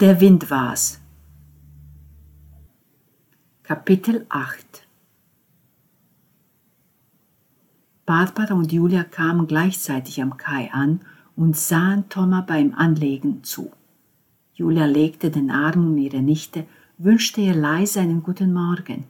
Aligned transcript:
Der 0.00 0.18
Wind 0.18 0.48
war's. 0.48 0.98
Kapitel 3.62 4.24
8 4.30 4.86
Barbara 8.06 8.54
und 8.54 8.72
Julia 8.72 9.04
kamen 9.04 9.46
gleichzeitig 9.46 10.22
am 10.22 10.38
Kai 10.38 10.70
an 10.72 11.00
und 11.36 11.54
sahen 11.54 12.08
Thomas 12.08 12.46
beim 12.46 12.72
Anlegen 12.72 13.44
zu. 13.44 13.72
Julia 14.54 14.86
legte 14.86 15.30
den 15.30 15.50
Arm 15.50 15.88
um 15.88 15.98
ihre 15.98 16.22
Nichte, 16.22 16.64
wünschte 16.96 17.42
ihr 17.42 17.54
leise 17.54 18.00
einen 18.00 18.22
guten 18.22 18.54
Morgen. 18.54 19.04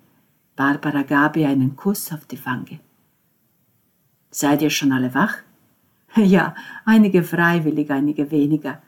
Barbara 0.57 1.05
gab 1.05 1.37
ihr 1.37 1.49
einen 1.49 1.77
Kuss 1.77 2.13
auf 2.13 2.25
die 2.25 2.45
Wange. 2.45 2.81
Seid 4.33 4.61
ihr 4.61 4.71
schon 4.71 4.91
alle 4.91 5.15
wach? 5.15 5.37
Ja, 6.17 6.57
einige 6.85 7.23
freiwillig, 7.23 7.93
einige 7.93 8.33
weniger. 8.33 8.83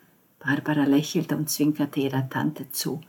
Barbara 0.45 0.85
lächelte 0.85 1.37
und 1.37 1.49
zwinkerte 1.49 2.01
ihrer 2.01 2.29
Tante 2.29 2.71
zu. 2.71 3.01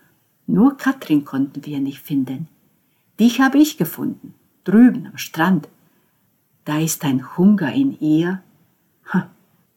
Nur 0.46 0.78
Katrin 0.78 1.26
konnten 1.26 1.66
wir 1.66 1.80
nicht 1.80 2.00
finden. 2.00 2.48
Dich 3.20 3.42
habe 3.42 3.58
ich 3.58 3.78
gefunden, 3.78 4.36
drüben 4.64 5.08
am 5.08 5.18
Strand. 5.18 5.68
Da 6.66 6.80
ist 6.80 7.04
ein 7.04 7.36
Hunger 7.38 7.74
in 7.74 8.00
ihr. 8.00 8.44
Ha, 9.12 9.30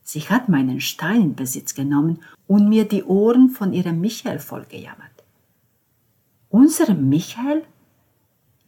sie 0.03 0.21
hat 0.21 0.49
meinen 0.49 0.81
Stein 0.81 1.23
in 1.23 1.35
Besitz 1.35 1.75
genommen 1.75 2.21
und 2.47 2.69
mir 2.69 2.87
die 2.87 3.05
Ohren 3.05 3.49
von 3.49 3.73
ihrem 3.73 4.01
Michael 4.01 4.39
vollgejammert. 4.39 5.25
Unserem 6.51 7.09
Michael? 7.09 7.63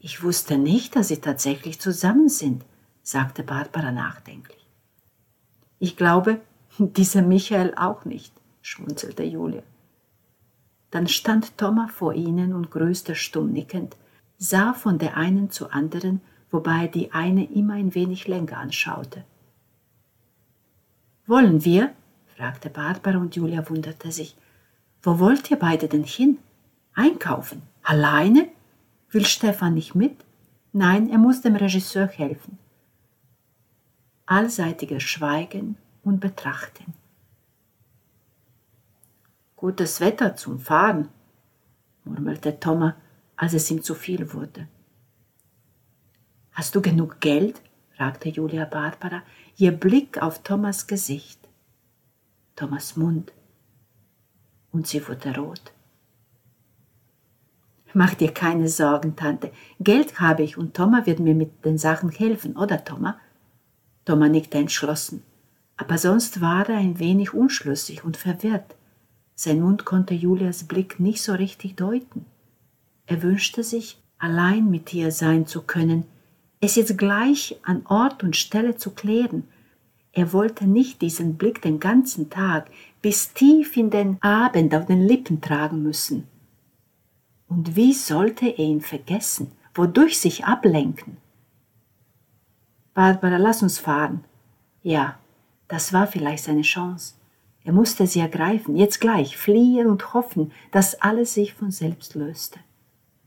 Ich 0.00 0.22
wusste 0.22 0.56
nicht, 0.56 0.96
dass 0.96 1.08
sie 1.08 1.18
tatsächlich 1.18 1.78
zusammen 1.78 2.28
sind, 2.28 2.64
sagte 3.02 3.42
Barbara 3.42 3.92
nachdenklich. 3.92 4.66
Ich 5.78 5.96
glaube, 5.96 6.40
dieser 6.78 7.22
Michael 7.22 7.74
auch 7.76 8.04
nicht 8.04 8.37
schmunzelte 8.68 9.24
Julia. 9.24 9.62
Dann 10.90 11.08
stand 11.08 11.56
Thomas 11.56 11.90
vor 11.90 12.12
ihnen 12.14 12.52
und 12.54 12.70
grüßte 12.70 13.14
stumm 13.14 13.52
nickend, 13.52 13.96
sah 14.36 14.74
von 14.74 14.98
der 14.98 15.16
einen 15.16 15.50
zur 15.50 15.72
anderen, 15.74 16.20
wobei 16.50 16.86
die 16.86 17.12
eine 17.12 17.44
immer 17.50 17.74
ein 17.74 17.94
wenig 17.94 18.28
länger 18.28 18.58
anschaute. 18.58 19.24
Wollen 21.26 21.64
wir? 21.64 21.92
fragte 22.36 22.70
Barbara 22.70 23.18
und 23.18 23.34
Julia 23.36 23.68
wunderte 23.68 24.12
sich. 24.12 24.36
Wo 25.02 25.18
wollt 25.18 25.50
ihr 25.50 25.58
beide 25.58 25.88
denn 25.88 26.04
hin? 26.04 26.38
Einkaufen? 26.94 27.62
Alleine? 27.82 28.48
Will 29.10 29.24
Stefan 29.24 29.74
nicht 29.74 29.94
mit? 29.94 30.16
Nein, 30.72 31.10
er 31.10 31.18
muss 31.18 31.40
dem 31.40 31.56
Regisseur 31.56 32.06
helfen. 32.06 32.58
Allseitiges 34.26 35.02
Schweigen 35.02 35.76
und 36.04 36.20
Betrachten. 36.20 36.97
Gutes 39.58 40.00
Wetter 40.00 40.36
zum 40.36 40.60
Fahren, 40.60 41.08
murmelte 42.04 42.60
Thomas, 42.60 42.94
als 43.34 43.54
es 43.54 43.68
ihm 43.72 43.82
zu 43.82 43.96
viel 43.96 44.32
wurde. 44.32 44.68
Hast 46.52 46.76
du 46.76 46.80
genug 46.80 47.18
Geld? 47.18 47.60
fragte 47.96 48.28
Julia 48.28 48.66
Barbara, 48.66 49.24
ihr 49.56 49.72
Blick 49.72 50.22
auf 50.22 50.44
Thomas 50.44 50.86
Gesicht. 50.86 51.40
Thomas 52.54 52.96
Mund. 52.96 53.32
Und 54.70 54.86
sie 54.86 55.04
wurde 55.08 55.34
rot. 55.34 55.72
Mach 57.94 58.14
dir 58.14 58.32
keine 58.32 58.68
Sorgen, 58.68 59.16
Tante. 59.16 59.50
Geld 59.80 60.20
habe 60.20 60.44
ich 60.44 60.56
und 60.56 60.74
Thomas 60.74 61.06
wird 61.06 61.18
mir 61.18 61.34
mit 61.34 61.64
den 61.64 61.78
Sachen 61.78 62.10
helfen, 62.10 62.56
oder 62.56 62.84
Thomas? 62.84 63.16
Thomas 64.04 64.30
nickte 64.30 64.58
entschlossen, 64.58 65.24
aber 65.76 65.98
sonst 65.98 66.40
war 66.40 66.68
er 66.68 66.76
ein 66.76 67.00
wenig 67.00 67.34
unschlüssig 67.34 68.04
und 68.04 68.16
verwirrt. 68.16 68.77
Sein 69.40 69.60
Mund 69.60 69.84
konnte 69.84 70.14
Julias 70.14 70.64
Blick 70.64 70.98
nicht 70.98 71.22
so 71.22 71.32
richtig 71.32 71.76
deuten. 71.76 72.26
Er 73.06 73.22
wünschte 73.22 73.62
sich, 73.62 74.02
allein 74.18 74.68
mit 74.68 74.92
ihr 74.92 75.12
sein 75.12 75.46
zu 75.46 75.62
können, 75.62 76.02
es 76.60 76.74
jetzt 76.74 76.98
gleich 76.98 77.56
an 77.62 77.86
Ort 77.86 78.24
und 78.24 78.34
Stelle 78.34 78.74
zu 78.74 78.90
klären. 78.90 79.44
Er 80.10 80.32
wollte 80.32 80.66
nicht 80.66 81.02
diesen 81.02 81.36
Blick 81.36 81.62
den 81.62 81.78
ganzen 81.78 82.30
Tag 82.30 82.68
bis 83.00 83.32
tief 83.32 83.76
in 83.76 83.90
den 83.90 84.20
Abend 84.22 84.74
auf 84.74 84.86
den 84.86 85.02
Lippen 85.02 85.40
tragen 85.40 85.84
müssen. 85.84 86.26
Und 87.46 87.76
wie 87.76 87.92
sollte 87.92 88.46
er 88.46 88.58
ihn 88.58 88.80
vergessen, 88.80 89.52
wodurch 89.72 90.18
sich 90.18 90.46
ablenken? 90.46 91.16
Barbara, 92.92 93.36
lass 93.36 93.62
uns 93.62 93.78
fahren. 93.78 94.24
Ja, 94.82 95.16
das 95.68 95.92
war 95.92 96.08
vielleicht 96.08 96.42
seine 96.42 96.62
Chance. 96.62 97.17
Er 97.68 97.74
musste 97.74 98.06
sie 98.06 98.20
ergreifen, 98.20 98.76
jetzt 98.76 98.98
gleich, 98.98 99.36
fliehen 99.36 99.88
und 99.88 100.14
hoffen, 100.14 100.52
dass 100.72 101.02
alles 101.02 101.34
sich 101.34 101.52
von 101.52 101.70
selbst 101.70 102.14
löste. 102.14 102.58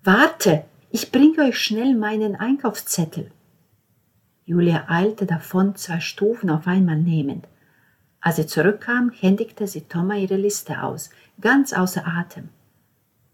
Warte, 0.03 0.66
ich 0.90 1.12
bringe 1.12 1.44
euch 1.44 1.59
schnell 1.59 1.96
meinen 1.96 2.35
Einkaufszettel. 2.35 3.29
Julia 4.44 4.85
eilte 4.88 5.28
davon, 5.28 5.75
zwei 5.75 6.00
Stufen 6.00 6.50
auf 6.50 6.66
einmal 6.66 6.97
nehmend. 6.97 7.47
Als 8.19 8.38
sie 8.38 8.47
zurückkam, 8.47 9.12
händigte 9.12 9.68
sie 9.68 9.81
Thomas 9.81 10.18
ihre 10.18 10.38
Liste 10.38 10.81
aus, 10.81 11.12
ganz 11.40 11.72
außer 11.72 12.08
Atem. 12.08 12.50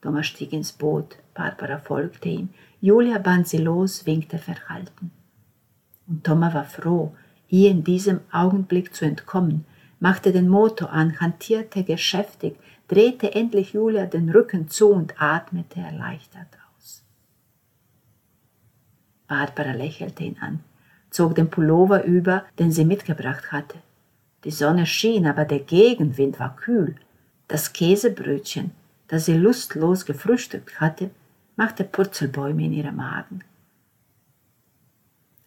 Thomas 0.01 0.27
stieg 0.27 0.51
ins 0.51 0.73
Boot, 0.73 1.19
Barbara 1.33 1.77
folgte 1.77 2.27
ihm, 2.27 2.49
Julia 2.81 3.17
band 3.17 3.47
sie 3.47 3.59
los, 3.59 4.05
winkte 4.05 4.39
verhalten. 4.39 5.11
Und 6.05 6.25
Thomas 6.25 6.53
war 6.53 6.65
froh, 6.65 7.15
ihr 7.47 7.71
in 7.71 7.85
diesem 7.85 8.19
Augenblick 8.29 8.93
zu 8.93 9.05
entkommen, 9.05 9.63
machte 9.99 10.31
den 10.31 10.47
Motor 10.47 10.91
an, 10.91 11.19
hantierte 11.19 11.83
geschäftig, 11.83 12.55
drehte 12.87 13.33
endlich 13.33 13.73
Julia 13.73 14.05
den 14.05 14.29
Rücken 14.29 14.69
zu 14.69 14.89
und 14.89 15.21
atmete 15.21 15.79
erleichtert 15.79 16.47
aus. 16.75 17.03
Barbara 19.27 19.71
lächelte 19.71 20.23
ihn 20.23 20.37
an, 20.39 20.59
zog 21.09 21.35
den 21.35 21.49
Pullover 21.49 22.03
über, 22.03 22.45
den 22.59 22.71
sie 22.71 22.85
mitgebracht 22.85 23.51
hatte. 23.51 23.79
Die 24.43 24.51
Sonne 24.51 24.85
schien, 24.85 25.25
aber 25.25 25.45
der 25.45 25.59
Gegenwind 25.59 26.39
war 26.39 26.55
kühl. 26.55 26.95
Das 27.47 27.73
Käsebrötchen, 27.73 28.71
das 29.07 29.25
sie 29.25 29.35
lustlos 29.35 30.05
gefrühstückt 30.05 30.79
hatte, 30.79 31.09
machte 31.55 31.83
Purzelbäume 31.83 32.65
in 32.65 32.73
ihrem 32.73 32.97
Magen. 32.97 33.43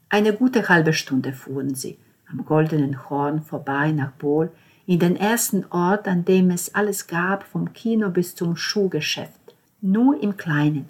Eine 0.08 0.32
gute 0.32 0.68
halbe 0.68 0.92
Stunde 0.92 1.32
fuhren 1.32 1.74
sie, 1.74 1.96
am 2.30 2.44
goldenen 2.44 3.08
Horn 3.08 3.42
vorbei 3.42 3.92
nach 3.92 4.12
Bohl, 4.12 4.50
in 4.86 4.98
den 4.98 5.16
ersten 5.16 5.64
Ort, 5.70 6.08
an 6.08 6.24
dem 6.24 6.50
es 6.50 6.74
alles 6.74 7.06
gab, 7.06 7.44
vom 7.44 7.72
Kino 7.72 8.10
bis 8.10 8.34
zum 8.34 8.56
Schuhgeschäft, 8.56 9.54
nur 9.80 10.20
im 10.20 10.36
Kleinen. 10.36 10.86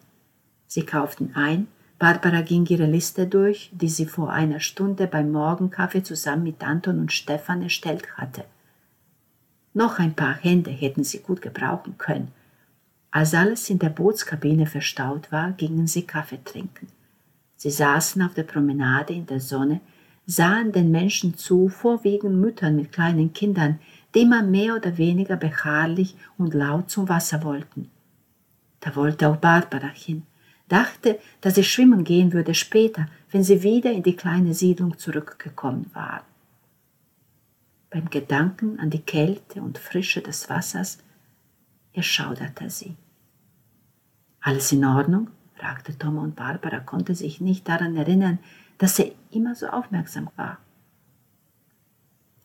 Sie 0.67 0.85
kauften 0.85 1.33
ein, 1.35 1.67
Barbara 1.99 2.41
ging 2.41 2.65
ihre 2.65 2.87
Liste 2.87 3.27
durch, 3.27 3.71
die 3.75 3.91
sie 3.91 4.07
vor 4.07 4.33
einer 4.33 4.61
Stunde 4.61 5.07
beim 5.07 5.33
Morgenkaffee 5.33 6.03
zusammen 6.03 6.45
mit 6.45 6.65
Anton 6.65 6.99
und 6.99 7.13
Stefan 7.13 7.61
erstellt 7.61 8.17
hatte. 8.17 8.45
Noch 9.75 9.99
ein 9.99 10.15
paar 10.15 10.35
Hände 10.35 10.71
hätten 10.71 11.05
sie 11.05 11.19
gut 11.19 11.43
gebrauchen 11.43 11.99
können. 11.99 12.29
Als 13.11 13.35
alles 13.35 13.69
in 13.69 13.79
der 13.79 13.91
Bootskabine 13.91 14.67
verstaut 14.67 15.31
war, 15.31 15.53
gingen 15.53 15.87
sie 15.87 16.07
Kaffee 16.07 16.43
trinken. 16.43 16.89
Sie 17.57 17.71
saßen 17.71 18.23
auf 18.23 18.33
der 18.33 18.45
Promenade 18.45 19.13
in 19.13 19.27
der 19.27 19.41
Sonne, 19.41 19.81
sahen 20.31 20.71
den 20.71 20.93
Menschen 20.93 21.37
zu, 21.37 21.69
vorwiegend 21.69 22.37
Müttern 22.37 22.77
mit 22.77 22.93
kleinen 22.93 23.33
Kindern, 23.33 23.81
die 24.15 24.21
immer 24.21 24.43
mehr 24.43 24.77
oder 24.77 24.97
weniger 24.97 25.37
beharrlich 25.37 26.15
und 26.39 26.55
laut 26.55 26.89
zum 26.89 27.09
Wasser 27.09 27.43
wollten. 27.43 27.91
Da 28.79 28.95
wollte 28.95 29.29
auch 29.29 29.37
Barbara 29.37 29.89
hin, 29.89 30.23
dachte, 30.69 31.19
dass 31.41 31.57
sie 31.57 31.65
schwimmen 31.65 32.05
gehen 32.05 32.33
würde 32.33 32.55
später, 32.55 33.09
wenn 33.33 33.43
sie 33.43 33.65
wieder 33.65 33.91
in 33.91 34.05
die 34.05 34.15
kleine 34.15 34.55
Siedlung 34.55 34.97
zurückgekommen 34.99 35.91
war. 35.95 36.25
Beim 37.91 38.09
Gedanken 38.09 38.79
an 38.79 38.91
die 38.91 39.03
Kälte 39.03 39.61
und 39.61 39.79
Frische 39.79 40.23
des 40.23 40.49
Wassers 40.49 40.99
erschauderte 41.93 42.71
sie. 42.71 42.95
Alles 44.41 44.71
in 44.71 44.85
Ordnung? 44.85 45.29
fragte 45.57 45.99
Thomas 45.99 46.25
und 46.25 46.37
Barbara 46.37 46.79
konnte 46.79 47.15
sich 47.15 47.41
nicht 47.41 47.69
daran 47.69 47.97
erinnern, 47.97 48.39
dass 48.81 48.99
er 48.99 49.13
immer 49.31 49.55
so 49.55 49.67
aufmerksam 49.67 50.31
war. 50.37 50.59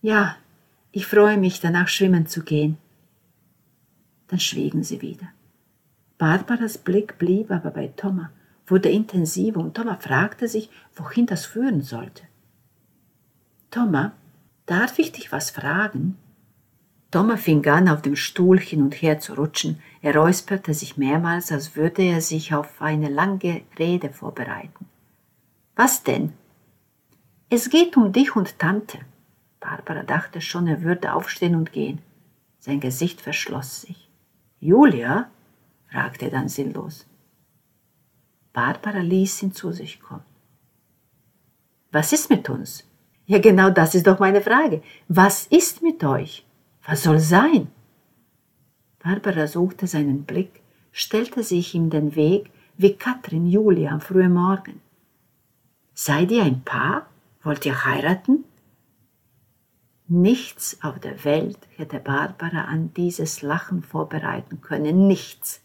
Ja, 0.02 0.36
ich 0.92 1.06
freue 1.06 1.38
mich, 1.38 1.60
danach 1.60 1.88
schwimmen 1.88 2.26
zu 2.26 2.44
gehen. 2.44 2.76
Dann 4.28 4.38
schwiegen 4.38 4.84
sie 4.84 5.00
wieder. 5.00 5.28
Barbaras 6.18 6.76
Blick 6.76 7.16
blieb 7.18 7.50
aber 7.50 7.70
bei 7.70 7.88
Thomas, 7.88 8.28
wurde 8.66 8.90
intensiver 8.90 9.60
und 9.60 9.74
Thomas 9.74 10.04
fragte 10.04 10.46
sich, 10.46 10.68
wohin 10.94 11.24
das 11.24 11.46
führen 11.46 11.80
sollte. 11.80 12.24
Thomas, 13.70 14.12
darf 14.66 14.98
ich 14.98 15.12
dich 15.12 15.32
was 15.32 15.50
fragen? 15.50 16.18
Thomas 17.10 17.40
fing 17.40 17.66
an, 17.66 17.88
auf 17.88 18.02
dem 18.02 18.14
Stuhl 18.14 18.60
hin 18.60 18.82
und 18.82 18.94
her 19.00 19.20
zu 19.20 19.34
rutschen. 19.34 19.80
Er 20.02 20.14
räusperte 20.14 20.74
sich 20.74 20.98
mehrmals, 20.98 21.50
als 21.50 21.76
würde 21.76 22.02
er 22.02 22.20
sich 22.20 22.52
auf 22.52 22.82
eine 22.82 23.08
lange 23.08 23.62
Rede 23.78 24.10
vorbereiten. 24.10 24.85
Was 25.76 26.02
denn? 26.02 26.32
Es 27.50 27.68
geht 27.68 27.96
um 27.98 28.10
dich 28.10 28.34
und 28.34 28.58
Tante. 28.58 28.98
Barbara 29.60 30.02
dachte 30.02 30.40
schon, 30.40 30.66
er 30.66 30.82
würde 30.82 31.12
aufstehen 31.12 31.54
und 31.54 31.70
gehen. 31.70 32.00
Sein 32.58 32.80
Gesicht 32.80 33.20
verschloss 33.20 33.82
sich. 33.82 34.08
Julia? 34.58 35.30
fragte 35.88 36.24
er 36.24 36.30
dann 36.30 36.48
sinnlos. 36.48 37.06
Barbara 38.54 39.00
ließ 39.00 39.42
ihn 39.42 39.52
zu 39.52 39.70
sich 39.70 40.00
kommen. 40.00 40.24
Was 41.92 42.12
ist 42.12 42.30
mit 42.30 42.48
uns? 42.48 42.84
Ja, 43.26 43.38
genau 43.38 43.70
das 43.70 43.94
ist 43.94 44.06
doch 44.06 44.18
meine 44.18 44.40
Frage. 44.40 44.82
Was 45.08 45.46
ist 45.46 45.82
mit 45.82 46.02
euch? 46.02 46.46
Was 46.86 47.02
soll 47.02 47.18
sein? 47.18 47.68
Barbara 48.98 49.46
suchte 49.46 49.86
seinen 49.86 50.24
Blick, 50.24 50.62
stellte 50.90 51.42
sich 51.42 51.74
ihm 51.74 51.90
den 51.90 52.16
Weg 52.16 52.50
wie 52.78 52.94
Katrin 52.94 53.46
Julia 53.46 53.90
am 53.90 54.00
frühen 54.00 54.32
Morgen. 54.32 54.80
Seid 55.98 56.30
ihr 56.30 56.44
ein 56.44 56.62
Paar? 56.62 57.06
Wollt 57.42 57.64
ihr 57.64 57.86
heiraten? 57.86 58.44
Nichts 60.08 60.76
auf 60.82 60.98
der 60.98 61.24
Welt 61.24 61.58
hätte 61.74 62.00
Barbara 62.00 62.66
an 62.66 62.92
dieses 62.92 63.40
Lachen 63.40 63.82
vorbereiten 63.82 64.60
können, 64.60 65.06
nichts. 65.06 65.62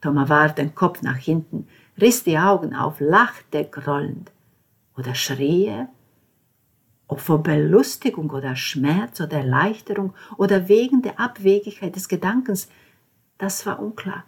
Thomas 0.00 0.28
warf 0.28 0.56
den 0.56 0.74
Kopf 0.74 1.02
nach 1.02 1.16
hinten, 1.16 1.68
riss 2.00 2.24
die 2.24 2.36
Augen 2.36 2.74
auf, 2.74 2.98
lachte 2.98 3.64
grollend 3.64 4.32
oder 4.96 5.14
schrie 5.14 5.86
ob 7.06 7.20
vor 7.20 7.42
Belustigung 7.44 8.28
oder 8.30 8.56
Schmerz 8.56 9.20
oder 9.20 9.36
Erleichterung 9.36 10.14
oder 10.36 10.66
wegen 10.68 11.00
der 11.02 11.20
Abwegigkeit 11.20 11.94
des 11.94 12.08
Gedankens, 12.08 12.68
das 13.38 13.66
war 13.66 13.78
unklar. 13.78 14.24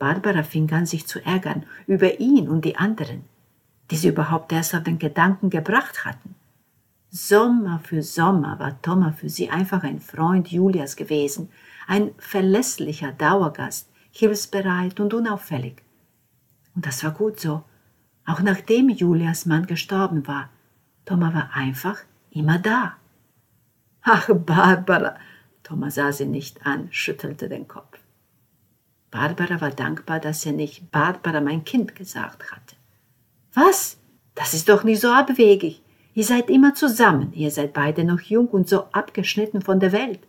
Barbara 0.00 0.42
fing 0.42 0.72
an, 0.72 0.86
sich 0.86 1.06
zu 1.06 1.24
ärgern 1.24 1.64
über 1.86 2.18
ihn 2.18 2.48
und 2.48 2.64
die 2.64 2.76
anderen, 2.76 3.22
die 3.90 3.96
sie 3.96 4.08
überhaupt 4.08 4.50
erst 4.50 4.74
auf 4.74 4.82
den 4.82 4.98
Gedanken 4.98 5.50
gebracht 5.50 6.06
hatten. 6.06 6.34
Sommer 7.10 7.80
für 7.84 8.02
Sommer 8.02 8.58
war 8.58 8.80
Thomas 8.80 9.18
für 9.18 9.28
sie 9.28 9.50
einfach 9.50 9.82
ein 9.82 10.00
Freund 10.00 10.48
Julias 10.48 10.96
gewesen, 10.96 11.50
ein 11.86 12.12
verlässlicher 12.18 13.12
Dauergast, 13.12 13.90
hilfsbereit 14.10 15.00
und 15.00 15.12
unauffällig. 15.12 15.82
Und 16.74 16.86
das 16.86 17.04
war 17.04 17.10
gut 17.10 17.38
so, 17.38 17.62
auch 18.24 18.40
nachdem 18.40 18.88
Julias 18.88 19.44
Mann 19.44 19.66
gestorben 19.66 20.26
war. 20.26 20.48
Thomas 21.04 21.34
war 21.34 21.50
einfach 21.52 21.98
immer 22.30 22.58
da. 22.58 22.96
Ach, 24.02 24.30
Barbara! 24.32 25.16
Thomas 25.62 25.96
sah 25.96 26.10
sie 26.10 26.24
nicht 26.24 26.64
an, 26.64 26.88
schüttelte 26.90 27.50
den 27.50 27.68
Kopf. 27.68 27.98
Barbara 29.10 29.60
war 29.60 29.70
dankbar, 29.70 30.20
dass 30.20 30.46
er 30.46 30.52
nicht 30.52 30.90
Barbara 30.90 31.40
mein 31.40 31.64
Kind 31.64 31.94
gesagt 31.96 32.50
hatte. 32.52 32.76
Was? 33.52 33.98
Das 34.34 34.54
ist 34.54 34.68
doch 34.68 34.84
nicht 34.84 35.00
so 35.00 35.08
abwegig. 35.08 35.82
Ihr 36.14 36.24
seid 36.24 36.50
immer 36.50 36.74
zusammen, 36.74 37.32
ihr 37.32 37.50
seid 37.50 37.72
beide 37.72 38.04
noch 38.04 38.20
jung 38.20 38.48
und 38.48 38.68
so 38.68 38.84
abgeschnitten 38.92 39.62
von 39.62 39.80
der 39.80 39.92
Welt. 39.92 40.20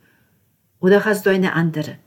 Oder 0.80 1.06
hast 1.06 1.25
du 1.25 1.30
eine 1.30 1.54
andere? 1.54 1.98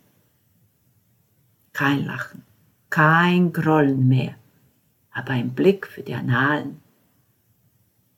Kein 1.73 2.05
Lachen, 2.05 2.43
kein 2.91 3.53
Grollen 3.53 4.09
mehr, 4.09 4.35
aber 5.11 5.31
ein 5.31 5.55
Blick 5.55 5.87
für 5.87 6.03
die 6.03 6.15
Annalen. 6.15 6.81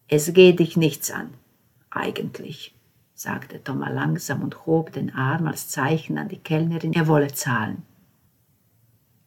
Es 0.09 0.33
geht 0.33 0.61
dich 0.61 0.77
nichts 0.77 1.11
an, 1.11 1.31
eigentlich, 1.91 2.75
sagte 3.15 3.63
Thomas 3.65 3.93
langsam 3.93 4.43
und 4.43 4.67
hob 4.67 4.93
den 4.93 5.15
Arm 5.15 5.47
als 5.47 5.69
Zeichen 5.69 6.19
an 6.19 6.29
die 6.29 6.39
Kellnerin, 6.39 6.93
er 6.93 7.07
wolle 7.07 7.33
zahlen. 7.33 7.83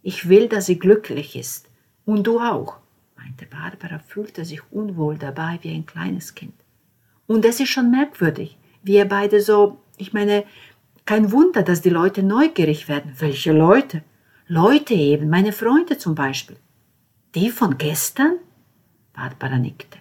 Ich 0.01 0.29
will, 0.29 0.47
dass 0.47 0.67
sie 0.67 0.79
glücklich 0.79 1.35
ist, 1.35 1.69
und 2.05 2.25
du 2.25 2.39
auch, 2.39 2.77
meinte 3.17 3.45
Barbara, 3.45 3.99
fühlte 3.99 4.45
sich 4.45 4.61
unwohl 4.71 5.17
dabei 5.17 5.59
wie 5.61 5.73
ein 5.73 5.85
kleines 5.85 6.35
Kind. 6.35 6.53
Und 7.27 7.45
es 7.45 7.59
ist 7.59 7.69
schon 7.69 7.91
merkwürdig, 7.91 8.57
wie 8.81 8.95
ihr 8.95 9.05
beide 9.05 9.41
so, 9.41 9.79
ich 9.97 10.13
meine, 10.13 10.45
kein 11.05 11.31
Wunder, 11.31 11.63
dass 11.63 11.81
die 11.81 11.89
Leute 11.89 12.23
neugierig 12.23 12.87
werden. 12.87 13.13
Welche 13.19 13.51
Leute? 13.51 14.03
Leute 14.47 14.93
eben, 14.93 15.29
meine 15.29 15.51
Freunde 15.51 15.97
zum 15.97 16.15
Beispiel. 16.15 16.57
Die 17.35 17.49
von 17.49 17.77
gestern? 17.77 18.37
Barbara 19.13 19.57
nickte. 19.57 19.99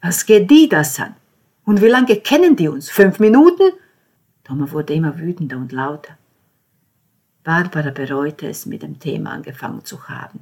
Was 0.00 0.26
geht 0.26 0.50
die 0.50 0.68
das 0.68 0.98
an? 0.98 1.14
Und 1.64 1.80
wie 1.80 1.86
lange 1.86 2.16
kennen 2.16 2.56
die 2.56 2.68
uns? 2.68 2.90
Fünf 2.90 3.20
Minuten? 3.20 3.72
Thomas 4.42 4.72
wurde 4.72 4.94
immer 4.94 5.18
wütender 5.18 5.56
und 5.56 5.72
lauter. 5.72 6.18
Barbara 7.44 7.90
bereute 7.90 8.48
es, 8.48 8.64
mit 8.64 8.82
dem 8.82 8.98
Thema 8.98 9.30
angefangen 9.32 9.84
zu 9.84 10.08
haben. 10.08 10.40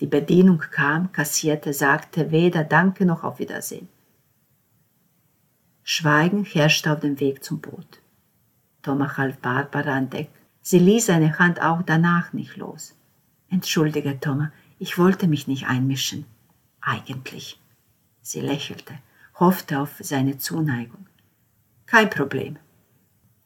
Die 0.00 0.08
Bedienung 0.08 0.58
kam, 0.58 1.12
kassierte, 1.12 1.72
sagte 1.72 2.32
weder 2.32 2.64
Danke 2.64 3.06
noch 3.06 3.22
auf 3.22 3.38
Wiedersehen. 3.38 3.88
Schweigen 5.84 6.44
herrschte 6.44 6.92
auf 6.92 7.00
dem 7.00 7.20
Weg 7.20 7.44
zum 7.44 7.60
Boot. 7.60 8.00
Thomas 8.82 9.16
half 9.16 9.38
Barbara 9.38 9.94
an 9.96 10.10
Deck. 10.10 10.28
Sie 10.60 10.80
ließ 10.80 11.06
seine 11.06 11.38
Hand 11.38 11.62
auch 11.62 11.82
danach 11.82 12.32
nicht 12.32 12.56
los. 12.56 12.94
Entschuldige, 13.48 14.18
Thomas, 14.18 14.50
ich 14.80 14.98
wollte 14.98 15.28
mich 15.28 15.46
nicht 15.46 15.66
einmischen. 15.66 16.24
Eigentlich. 16.80 17.60
Sie 18.20 18.40
lächelte, 18.40 18.94
hoffte 19.38 19.78
auf 19.78 19.96
seine 20.00 20.38
Zuneigung. 20.38 21.06
Kein 21.86 22.10
Problem. 22.10 22.58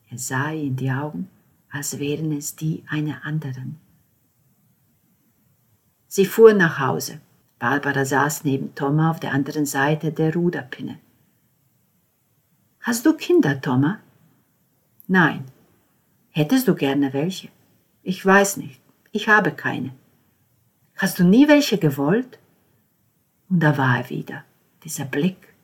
Er 0.09 0.19
sah 0.19 0.51
ihr 0.51 0.65
in 0.65 0.77
die 0.77 0.91
Augen, 0.91 1.29
als 1.71 1.99
wären 1.99 2.33
es 2.33 2.57
die 2.57 2.85
einer 2.89 3.25
anderen. 3.25 3.79
Sie 6.07 6.25
fuhren 6.25 6.59
nach 6.59 6.79
Hause. 6.79 7.21
Barbara 7.59 8.05
saß 8.05 8.45
neben 8.45 8.75
Thomas 8.75 9.17
auf 9.17 9.21
der 9.21 9.33
anderen 9.33 9.67
Seite 9.67 10.13
der 10.13 10.33
Ruderpinne. 10.35 10.99
Hast 12.81 13.05
du 13.05 13.15
Kinder, 13.15 13.61
Thomas? 13.61 13.99
Nein. 15.09 15.45
Hättest 16.31 16.69
du 16.69 16.75
gerne 16.75 17.13
welche? 17.13 17.49
Ich 18.03 18.25
weiß 18.25 18.59
nicht. 18.59 18.81
Ich 19.13 19.29
habe 19.29 19.51
keine. 19.53 19.93
Hast 20.97 21.19
du 21.19 21.25
nie 21.25 21.49
welche 21.49 21.79
gewollt? 21.79 22.39
Und 23.49 23.61
da 23.61 23.77
war 23.77 23.99
er 23.99 24.11
wieder 24.11 24.45
dieser 24.85 25.05
Blick. 25.05 25.55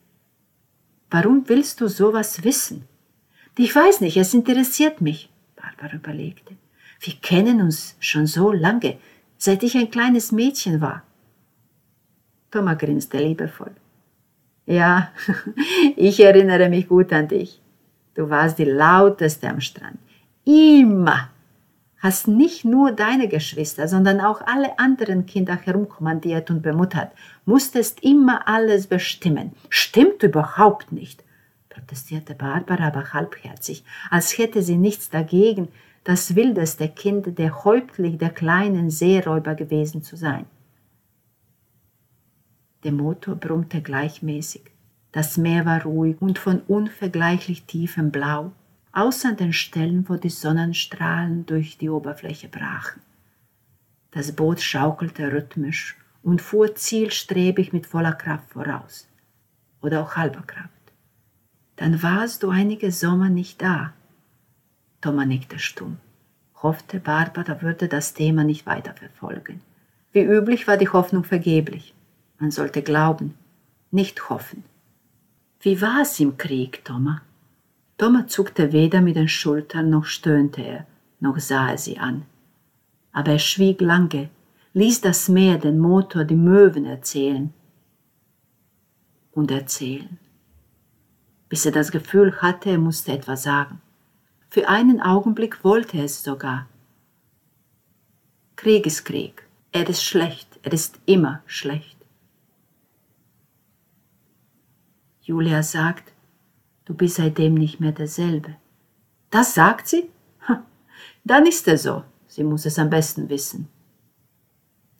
Warum 1.10 1.48
willst 1.48 1.80
du 1.80 1.88
sowas 1.88 2.42
wissen? 2.44 2.88
Ich 3.56 3.74
weiß 3.74 4.00
nicht, 4.00 4.16
es 4.16 4.34
interessiert 4.34 5.00
mich, 5.00 5.30
Barbara 5.62 5.96
überlegte. 5.96 6.56
Wir 7.00 7.14
kennen 7.14 7.60
uns 7.60 7.96
schon 8.00 8.26
so 8.26 8.52
lange, 8.52 8.98
seit 9.38 9.62
ich 9.62 9.76
ein 9.76 9.90
kleines 9.90 10.32
Mädchen 10.32 10.80
war. 10.80 11.02
Thomas 12.50 12.78
grinste 12.78 13.18
liebevoll. 13.18 13.72
Ja, 14.66 15.10
ich 15.96 16.20
erinnere 16.20 16.68
mich 16.68 16.88
gut 16.88 17.12
an 17.12 17.28
dich. 17.28 17.60
Du 18.14 18.28
warst 18.28 18.58
die 18.58 18.64
lauteste 18.64 19.48
am 19.48 19.60
Strand. 19.60 19.98
Immer 20.44 21.30
hast 21.98 22.26
nicht 22.26 22.64
nur 22.64 22.90
deine 22.92 23.28
Geschwister, 23.28 23.86
sondern 23.86 24.20
auch 24.20 24.40
alle 24.40 24.78
anderen 24.78 25.24
Kinder 25.24 25.56
herumkommandiert 25.56 26.50
und 26.50 26.60
bemuttert, 26.60 27.12
musstest 27.44 28.02
immer 28.02 28.48
alles 28.48 28.88
bestimmen. 28.88 29.52
Stimmt 29.68 30.22
überhaupt 30.24 30.90
nicht, 30.90 31.22
protestierte 31.82 32.34
Barbara 32.34 32.86
aber 32.86 33.12
halbherzig, 33.12 33.84
als 34.10 34.38
hätte 34.38 34.62
sie 34.62 34.76
nichts 34.76 35.10
dagegen, 35.10 35.68
das 36.04 36.36
wildeste 36.36 36.88
Kind 36.88 37.38
der 37.38 37.64
Häuptling 37.64 38.18
der 38.18 38.30
kleinen 38.30 38.90
Seeräuber 38.90 39.54
gewesen 39.54 40.02
zu 40.02 40.16
sein. 40.16 40.46
Der 42.84 42.92
Motor 42.92 43.36
brummte 43.36 43.82
gleichmäßig. 43.82 44.62
Das 45.12 45.36
Meer 45.36 45.66
war 45.66 45.82
ruhig 45.82 46.16
und 46.20 46.38
von 46.38 46.60
unvergleichlich 46.60 47.64
tiefem 47.64 48.10
Blau 48.10 48.52
außer 48.92 49.30
an 49.30 49.36
den 49.36 49.52
Stellen, 49.52 50.08
wo 50.08 50.16
die 50.16 50.30
Sonnenstrahlen 50.30 51.46
durch 51.46 51.78
die 51.78 51.90
Oberfläche 51.90 52.48
brachen. 52.48 53.00
Das 54.10 54.32
Boot 54.32 54.60
schaukelte 54.60 55.32
rhythmisch 55.32 55.96
und 56.22 56.42
fuhr 56.42 56.74
zielstrebig 56.74 57.72
mit 57.72 57.86
voller 57.86 58.12
Kraft 58.12 58.50
voraus. 58.50 59.08
Oder 59.80 60.02
auch 60.02 60.16
halber 60.16 60.42
Kraft. 60.42 60.81
Dann 61.76 62.02
warst 62.02 62.42
du 62.42 62.50
einige 62.50 62.92
Sommer 62.92 63.28
nicht 63.28 63.62
da. 63.62 63.92
Thomas 65.00 65.26
nickte 65.26 65.58
stumm, 65.58 65.98
hoffte, 66.62 67.00
Barbara 67.00 67.60
würde 67.62 67.88
das 67.88 68.14
Thema 68.14 68.44
nicht 68.44 68.66
weiterverfolgen. 68.66 69.60
Wie 70.12 70.20
üblich 70.20 70.68
war 70.68 70.76
die 70.76 70.88
Hoffnung 70.88 71.24
vergeblich. 71.24 71.94
Man 72.38 72.50
sollte 72.50 72.82
glauben, 72.82 73.34
nicht 73.90 74.28
hoffen. 74.28 74.64
Wie 75.60 75.80
war 75.80 76.02
es 76.02 76.18
im 76.20 76.36
Krieg, 76.36 76.84
Thomas? 76.84 77.20
Thomas 77.98 78.32
zuckte 78.32 78.72
weder 78.72 79.00
mit 79.00 79.16
den 79.16 79.28
Schultern 79.28 79.90
noch 79.90 80.04
stöhnte 80.04 80.60
er, 80.60 80.86
noch 81.20 81.38
sah 81.38 81.70
er 81.70 81.78
sie 81.78 81.98
an. 81.98 82.22
Aber 83.12 83.32
er 83.32 83.38
schwieg 83.38 83.80
lange, 83.80 84.28
ließ 84.74 85.02
das 85.02 85.28
Meer, 85.28 85.58
den 85.58 85.78
Motor, 85.78 86.24
die 86.24 86.34
Möwen 86.34 86.84
erzählen 86.84 87.52
und 89.32 89.50
erzählen, 89.50 90.18
bis 91.52 91.66
er 91.66 91.72
das 91.72 91.90
Gefühl 91.92 92.40
hatte, 92.40 92.70
er 92.70 92.78
musste 92.78 93.12
etwas 93.12 93.42
sagen. 93.42 93.82
Für 94.48 94.70
einen 94.70 95.02
Augenblick 95.02 95.62
wollte 95.64 95.98
er 95.98 96.04
es 96.04 96.24
sogar. 96.24 96.66
Krieg 98.56 98.86
ist 98.86 99.04
Krieg. 99.04 99.46
Er 99.70 99.86
ist 99.86 100.02
schlecht. 100.02 100.58
Er 100.62 100.72
ist 100.72 100.98
immer 101.04 101.42
schlecht. 101.44 101.98
Julia 105.20 105.62
sagt, 105.62 106.14
Du 106.86 106.94
bist 106.94 107.16
seitdem 107.16 107.52
nicht 107.52 107.80
mehr 107.80 107.92
derselbe. 107.92 108.56
Das 109.28 109.52
sagt 109.52 109.88
sie? 109.88 110.08
Dann 111.24 111.46
ist 111.46 111.68
es 111.68 111.82
so. 111.82 112.02
Sie 112.28 112.44
muss 112.44 112.64
es 112.64 112.78
am 112.78 112.88
besten 112.88 113.28
wissen. 113.28 113.68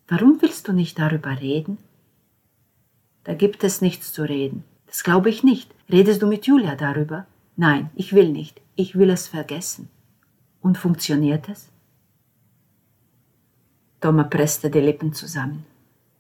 Warum 0.07 0.43
willst 0.43 0.69
du 0.69 0.75
nicht 0.75 0.99
darüber 0.99 1.41
reden? 1.41 1.79
Da 3.25 3.33
gibt 3.33 3.65
es 3.65 3.81
nichts 3.81 4.13
zu 4.13 4.29
reden. 4.29 4.65
Das 4.93 5.05
glaube 5.05 5.31
ich 5.31 5.43
nicht. 5.43 5.75
Redest 5.91 6.21
du 6.21 6.27
mit 6.27 6.47
Julia 6.47 6.77
darüber? 6.77 7.25
Nein, 7.57 7.89
ich 7.95 8.13
will 8.13 8.29
nicht. 8.29 8.61
Ich 8.77 8.95
will 8.95 9.09
es 9.09 9.27
vergessen. 9.27 9.89
Und 10.61 10.77
funktioniert 10.77 11.49
es? 11.49 11.71
Thomas 14.03 14.29
presste 14.29 14.69
die 14.69 14.81
Lippen 14.81 15.15
zusammen. 15.15 15.65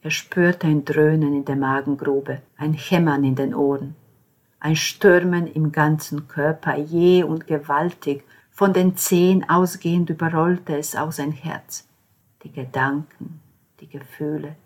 Er 0.01 0.11
spürte 0.11 0.69
ein 0.69 0.87
Dröhnen 0.87 1.35
in 1.35 1.45
der 1.45 1.57
Magengrube, 1.57 2.41
ein 2.57 2.73
Hämmern 2.73 3.25
in 3.25 3.35
den 3.35 3.55
Ohren, 3.55 3.95
ein 4.59 4.75
Stürmen 4.75 5.47
im 5.47 5.71
ganzen 5.71 6.27
Körper, 6.27 6.75
jäh 6.79 7.25
und 7.25 7.47
gewaltig, 7.47 8.25
von 8.51 8.73
den 8.73 8.97
Zehen 8.97 9.47
ausgehend 9.51 10.09
überrollte 10.09 10.79
es 10.79 10.97
auch 10.97 11.13
sein 11.13 11.33
Herz. 11.33 11.87
Die 12.43 12.51
Gedanken, 12.51 13.41
die 13.81 13.89
Gefühle, 13.89 14.57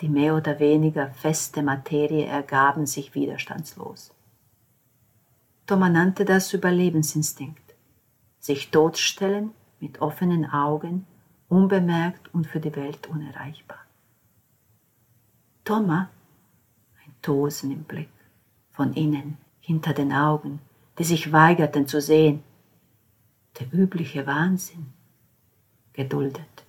die 0.00 0.08
mehr 0.08 0.36
oder 0.36 0.58
weniger 0.58 1.10
feste 1.10 1.62
Materie 1.62 2.26
ergaben 2.26 2.86
sich 2.86 3.14
widerstandslos. 3.14 4.12
Thomas 5.66 5.90
nannte 5.90 6.24
das 6.24 6.52
Überlebensinstinkt. 6.52 7.74
Sich 8.38 8.70
totstellen 8.70 9.52
mit 9.80 10.02
offenen 10.02 10.50
Augen, 10.50 11.06
unbemerkt 11.48 12.32
und 12.34 12.46
für 12.46 12.60
die 12.60 12.74
Welt 12.76 13.06
unerreichbar. 13.06 13.78
Thomas, 15.64 16.08
ein 17.04 17.14
Tosen 17.22 17.70
im 17.70 17.84
Blick, 17.84 18.10
von 18.70 18.92
innen, 18.92 19.38
hinter 19.60 19.94
den 19.94 20.12
Augen, 20.12 20.60
die 20.98 21.04
sich 21.04 21.32
weigerten 21.32 21.86
zu 21.86 22.00
sehen, 22.00 22.42
der 23.58 23.72
übliche 23.72 24.26
Wahnsinn, 24.26 24.92
geduldet, 25.94 26.64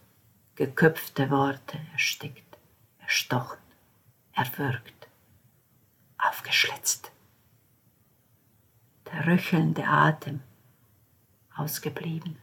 geköpfte 0.55 1.29
Worte 1.29 1.77
erstickt, 1.91 2.45
erstochen, 3.05 3.59
erwürgt, 4.33 5.07
aufgeschlitzt. 6.17 7.12
Der 9.05 9.27
röchelnde 9.27 9.85
Atem, 9.85 10.41
ausgeblieben, 11.55 12.38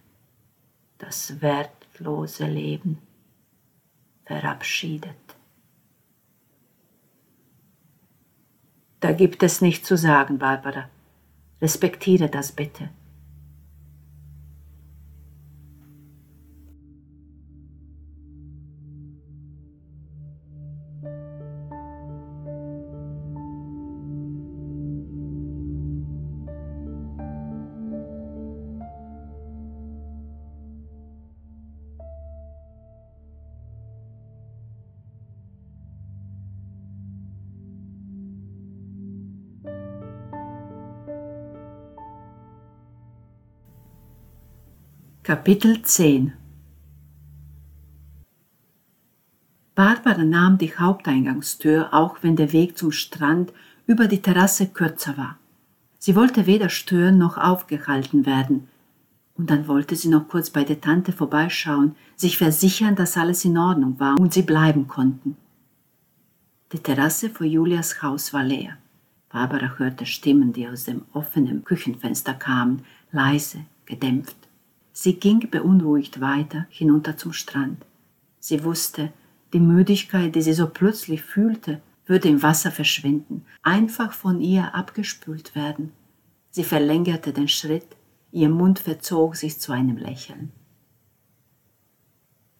das 0.99 1.41
wertlose 1.41 2.47
Leben, 2.47 3.03
verabschiedet. 4.25 5.17
Da 9.01 9.11
gibt 9.11 9.43
es 9.43 9.61
nichts 9.61 9.89
zu 9.89 9.97
sagen, 9.97 10.39
Barbara. 10.39 10.89
Respektiere 11.61 12.29
das 12.29 12.53
bitte. 12.53 12.89
Kapitel 45.33 45.81
10 45.81 46.35
Barbara 49.75 50.25
nahm 50.25 50.59
die 50.59 50.77
Haupteingangstür, 50.77 51.95
auch 51.95 52.19
wenn 52.21 52.37
der 52.37 52.53
Weg 52.53 52.77
zum 52.77 52.93
Strand 52.93 53.51
über 53.87 54.09
die 54.09 54.21
Terrasse 54.21 54.67
kürzer 54.67 55.17
war. 55.17 55.39
Sie 55.99 56.17
wollte 56.17 56.45
weder 56.45 56.69
stören 56.69 57.17
noch 57.17 57.39
aufgehalten 57.39 58.27
werden. 58.27 58.69
Und 59.35 59.49
dann 59.49 59.69
wollte 59.69 59.97
sie 59.97 60.11
noch 60.11 60.29
kurz 60.29 60.51
bei 60.51 60.65
der 60.65 60.83
Tante 60.83 61.13
vorbeischauen, 61.13 61.97
sich 62.15 62.37
versichern, 62.37 62.95
dass 62.95 63.17
alles 63.17 63.47
in 63.47 63.57
Ordnung 63.57 63.99
war 63.99 64.21
und 64.21 64.35
sie 64.35 64.43
bleiben 64.43 64.87
konnten. 64.87 65.39
Die 66.73 66.79
Terrasse 66.81 67.31
vor 67.31 67.47
Julias 67.47 68.03
Haus 68.03 68.35
war 68.35 68.45
leer. 68.45 68.77
Barbara 69.31 69.79
hörte 69.79 70.05
Stimmen, 70.05 70.53
die 70.53 70.69
aus 70.69 70.85
dem 70.85 71.07
offenen 71.15 71.65
Küchenfenster 71.65 72.35
kamen, 72.35 72.85
leise, 73.13 73.65
gedämpft. 73.87 74.37
Sie 74.93 75.15
ging 75.15 75.51
beunruhigt 75.51 76.21
weiter 76.21 76.67
hinunter 76.69 77.17
zum 77.17 77.33
Strand. 77.33 77.85
Sie 78.39 78.65
wusste, 78.65 79.13
die 79.53 79.61
Müdigkeit, 79.61 80.35
die 80.35 80.43
sie 80.43 80.53
so 80.53 80.67
plötzlich 80.67 81.23
fühlte, 81.23 81.81
würde 82.07 82.29
im 82.29 82.43
Wasser 82.43 82.71
verschwinden, 82.71 83.45
einfach 83.63 84.13
von 84.13 84.41
ihr 84.41 84.75
abgespült 84.75 85.55
werden. 85.55 85.93
Sie 86.51 86.65
verlängerte 86.65 87.33
den 87.33 87.49
Schritt, 87.49 87.87
ihr 88.33 88.49
Mund 88.49 88.79
verzog 88.81 89.37
sich 89.37 89.61
zu 89.61 89.73
einem 89.73 89.97
Lächeln. 89.97 90.53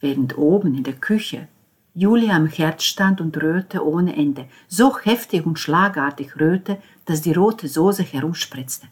Während 0.01 0.39
oben 0.39 0.75
in 0.75 0.85
der 0.85 0.95
Küche 0.95 1.49
Julia 1.95 2.35
am 2.35 2.47
Herd 2.47 2.83
stand 2.83 3.21
und 3.21 3.37
rührte 3.43 3.85
ohne 3.85 4.17
Ende, 4.17 4.47
so 4.67 4.99
heftig 4.99 5.45
und 5.45 5.59
schlagartig 5.59 6.41
rührte, 6.41 6.81
dass 7.05 7.21
die 7.21 7.35
rote 7.35 7.69
Soße 7.69 8.03
herumspritzte. 8.03 8.87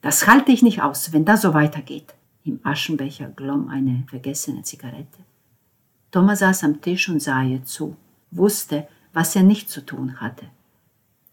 Das 0.00 0.26
halte 0.26 0.50
ich 0.50 0.62
nicht 0.62 0.82
aus, 0.82 1.12
wenn 1.12 1.26
das 1.26 1.42
so 1.42 1.52
weitergeht. 1.52 2.14
Im 2.44 2.60
Aschenbecher 2.62 3.28
glomm 3.28 3.68
eine 3.68 4.04
vergessene 4.08 4.62
Zigarette. 4.62 5.18
Thomas 6.10 6.40
saß 6.40 6.64
am 6.64 6.80
Tisch 6.80 7.08
und 7.08 7.20
sah 7.20 7.42
ihr 7.42 7.64
zu, 7.64 7.96
wusste, 8.30 8.88
was 9.12 9.36
er 9.36 9.42
nicht 9.42 9.70
zu 9.70 9.84
tun 9.84 10.20
hatte. 10.20 10.46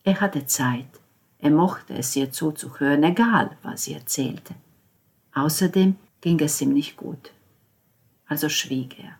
Er 0.03 0.21
hatte 0.21 0.45
Zeit, 0.45 0.99
er 1.39 1.51
mochte 1.51 1.93
es 1.93 2.15
ihr 2.15 2.31
zuzuhören, 2.31 3.03
egal 3.03 3.57
was 3.63 3.83
sie 3.83 3.93
erzählte. 3.93 4.53
Außerdem 5.33 5.95
ging 6.21 6.39
es 6.41 6.61
ihm 6.61 6.73
nicht 6.73 6.97
gut. 6.97 7.31
Also 8.27 8.49
schwieg 8.49 8.99
er. 8.99 9.19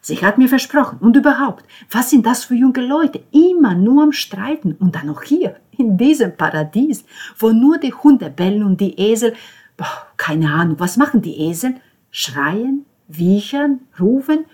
Sie 0.00 0.24
hat 0.24 0.38
mir 0.38 0.48
versprochen, 0.48 0.98
und 1.00 1.16
überhaupt, 1.16 1.64
was 1.90 2.10
sind 2.10 2.26
das 2.26 2.44
für 2.44 2.54
junge 2.54 2.80
Leute? 2.80 3.24
Immer 3.32 3.74
nur 3.74 4.04
am 4.04 4.12
Streiten 4.12 4.72
und 4.72 4.94
dann 4.94 5.06
noch 5.06 5.22
hier, 5.22 5.56
in 5.72 5.98
diesem 5.98 6.36
Paradies, 6.36 7.04
wo 7.38 7.50
nur 7.50 7.78
die 7.78 7.92
Hunde 7.92 8.30
bellen 8.30 8.62
und 8.62 8.80
die 8.80 8.98
Esel 9.00 9.34
boah, 9.76 10.06
keine 10.16 10.52
Ahnung, 10.52 10.78
was 10.78 10.96
machen 10.96 11.22
die 11.22 11.40
Esel? 11.48 11.80
Schreien, 12.10 12.86
wiechern, 13.08 13.80
rufen? 14.00 14.46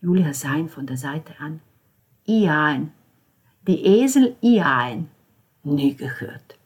Julia 0.00 0.32
sah 0.34 0.54
ihn 0.54 0.68
von 0.68 0.86
der 0.86 0.96
Seite 0.96 1.32
an. 1.38 1.60
Iaen. 2.26 2.92
Die 3.66 3.84
Esel 3.84 4.36
Iaen. 4.42 5.08
Nie 5.62 5.94
gehört. 5.94 6.58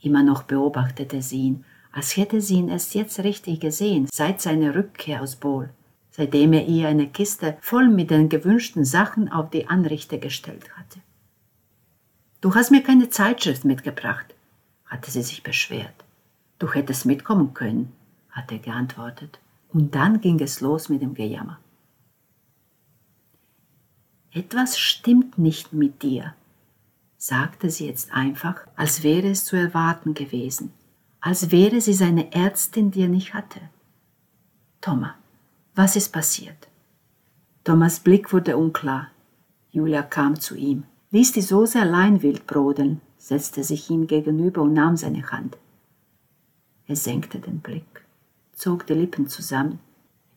Immer 0.00 0.22
noch 0.22 0.44
beobachtete 0.44 1.20
sie 1.20 1.42
ihn, 1.42 1.64
als 1.92 2.16
hätte 2.16 2.40
sie 2.40 2.56
ihn 2.56 2.68
erst 2.68 2.94
jetzt 2.94 3.18
richtig 3.20 3.60
gesehen, 3.60 4.08
seit 4.12 4.40
seiner 4.40 4.74
Rückkehr 4.74 5.22
aus 5.22 5.36
Bol, 5.36 5.70
seitdem 6.10 6.52
er 6.52 6.66
ihr 6.66 6.88
eine 6.88 7.08
Kiste 7.08 7.56
voll 7.60 7.88
mit 7.88 8.10
den 8.10 8.28
gewünschten 8.28 8.84
Sachen 8.84 9.30
auf 9.30 9.50
die 9.50 9.66
Anrichte 9.66 10.18
gestellt 10.18 10.70
hatte. 10.76 11.00
Du 12.40 12.54
hast 12.54 12.70
mir 12.70 12.82
keine 12.82 13.08
Zeitschrift 13.08 13.64
mitgebracht, 13.64 14.34
hatte 14.86 15.10
sie 15.10 15.22
sich 15.22 15.42
beschwert. 15.42 16.05
Du 16.58 16.72
hättest 16.72 17.06
mitkommen 17.06 17.54
können, 17.54 17.92
hat 18.30 18.50
er 18.50 18.58
geantwortet. 18.58 19.38
Und 19.72 19.94
dann 19.94 20.20
ging 20.20 20.40
es 20.40 20.60
los 20.60 20.88
mit 20.88 21.02
dem 21.02 21.14
Gejammer. 21.14 21.58
Etwas 24.32 24.78
stimmt 24.78 25.38
nicht 25.38 25.72
mit 25.72 26.02
dir, 26.02 26.34
sagte 27.16 27.70
sie 27.70 27.86
jetzt 27.86 28.12
einfach, 28.12 28.66
als 28.76 29.02
wäre 29.02 29.28
es 29.28 29.44
zu 29.44 29.56
erwarten 29.56 30.14
gewesen, 30.14 30.72
als 31.20 31.50
wäre 31.50 31.80
sie 31.80 31.94
seine 31.94 32.32
Ärztin, 32.32 32.90
die 32.90 33.02
er 33.02 33.08
nicht 33.08 33.34
hatte. 33.34 33.60
Thomas, 34.80 35.14
was 35.74 35.96
ist 35.96 36.12
passiert? 36.12 36.68
Thomas 37.64 37.98
Blick 37.98 38.32
wurde 38.32 38.56
unklar. 38.56 39.08
Julia 39.72 40.02
kam 40.02 40.38
zu 40.38 40.54
ihm, 40.54 40.84
ließ 41.10 41.32
die 41.32 41.42
Soße 41.42 41.80
allein 41.80 42.22
wild 42.22 42.46
brodeln, 42.46 43.00
setzte 43.18 43.64
sich 43.64 43.90
ihm 43.90 44.06
gegenüber 44.06 44.62
und 44.62 44.74
nahm 44.74 44.96
seine 44.96 45.30
Hand. 45.30 45.56
Er 46.88 46.96
senkte 46.96 47.38
den 47.38 47.60
Blick, 47.60 48.04
zog 48.52 48.86
die 48.86 48.94
Lippen 48.94 49.28
zusammen. 49.28 49.80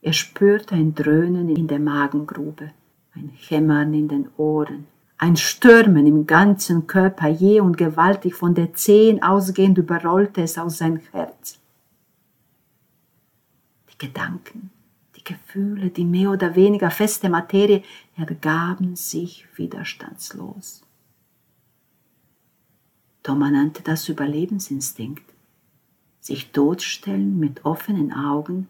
Er 0.02 0.12
spürte 0.12 0.74
ein 0.74 0.94
Dröhnen 0.94 1.48
in 1.48 1.68
der 1.68 1.78
Magengrube, 1.78 2.72
ein 3.14 3.30
Hämmern 3.48 3.94
in 3.94 4.08
den 4.08 4.28
Ohren, 4.36 4.86
ein 5.18 5.36
Stürmen 5.36 6.06
im 6.06 6.26
ganzen 6.26 6.86
Körper, 6.86 7.28
jäh 7.28 7.60
und 7.60 7.76
gewaltig 7.76 8.34
von 8.34 8.54
der 8.54 8.72
Zehen 8.72 9.22
ausgehend 9.22 9.76
überrollte 9.76 10.42
es 10.42 10.56
aus 10.56 10.78
sein 10.78 11.02
Herz. 11.12 11.58
Die 13.92 13.98
Gedanken, 13.98 14.70
die 15.16 15.24
Gefühle, 15.24 15.90
die 15.90 16.06
mehr 16.06 16.30
oder 16.30 16.56
weniger 16.56 16.90
feste 16.90 17.28
Materie 17.28 17.82
ergaben 18.16 18.96
sich 18.96 19.46
widerstandslos. 19.56 20.82
Thomas 23.22 23.52
nannte 23.52 23.82
das 23.82 24.08
Überlebensinstinkt. 24.08 25.30
Sich 26.20 26.52
totstellen 26.52 27.38
mit 27.38 27.64
offenen 27.64 28.12
Augen, 28.12 28.68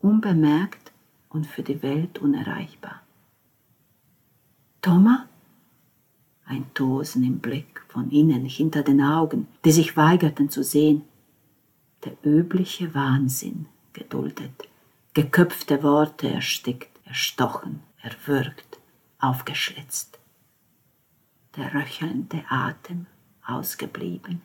unbemerkt 0.00 0.92
und 1.28 1.46
für 1.46 1.62
die 1.62 1.82
Welt 1.82 2.18
unerreichbar. 2.18 3.02
Thomas? 4.80 5.22
Ein 6.46 6.72
Tosen 6.72 7.24
im 7.24 7.40
Blick 7.40 7.82
von 7.88 8.10
innen 8.10 8.46
hinter 8.46 8.82
den 8.82 9.02
Augen, 9.02 9.48
die 9.64 9.72
sich 9.72 9.98
weigerten 9.98 10.48
zu 10.48 10.62
sehen. 10.62 11.02
Der 12.04 12.16
übliche 12.22 12.94
Wahnsinn 12.94 13.66
geduldet, 13.92 14.68
geköpfte 15.12 15.82
Worte 15.82 16.30
erstickt, 16.30 16.88
erstochen, 17.04 17.80
erwürgt, 18.00 18.78
aufgeschlitzt. 19.18 20.18
Der 21.56 21.74
röchelnde 21.74 22.44
Atem 22.48 23.06
ausgeblieben, 23.44 24.40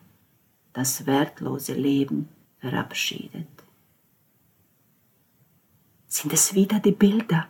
das 0.74 1.06
wertlose 1.06 1.74
Leben 1.74 2.30
verabschiedet. 2.60 3.48
Sind 6.08 6.34
es 6.34 6.54
wieder 6.54 6.80
die 6.80 6.92
Bilder? 6.92 7.48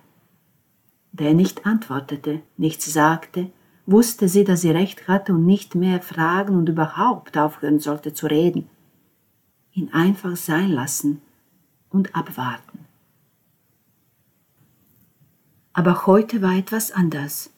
Der 1.12 1.34
nicht 1.34 1.66
antwortete, 1.66 2.42
nichts 2.58 2.92
sagte, 2.92 3.52
wusste 3.86 4.28
sie, 4.28 4.44
dass 4.44 4.62
sie 4.62 4.72
recht 4.72 5.08
hatte 5.08 5.34
und 5.34 5.46
nicht 5.46 5.76
mehr 5.76 6.02
fragen 6.02 6.56
und 6.56 6.70
überhaupt 6.70 7.38
aufhören 7.38 7.80
sollte 7.80 8.14
zu 8.14 8.28
reden. 8.28 8.70
Ihn 9.74 9.92
einfach 9.94 10.36
sein 10.36 10.72
lassen 10.72 11.22
und 11.90 12.16
abwarten. 12.16 12.86
Aber 15.74 16.06
heute 16.06 16.42
war 16.42 16.56
etwas 16.56 16.92
anders. 16.92 17.50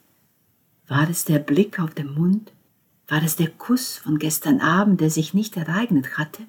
War 0.87 1.09
es 1.09 1.25
der 1.25 1.39
Blick 1.39 1.79
auf 1.79 1.93
den 1.93 2.13
Mund? 2.13 2.51
War 3.07 3.21
es 3.23 3.35
der 3.35 3.51
Kuss 3.51 3.97
von 3.97 4.17
gestern 4.17 4.61
Abend, 4.61 4.99
der 4.99 5.09
sich 5.09 5.33
nicht 5.33 5.57
ereignet 5.57 6.17
hatte? 6.17 6.43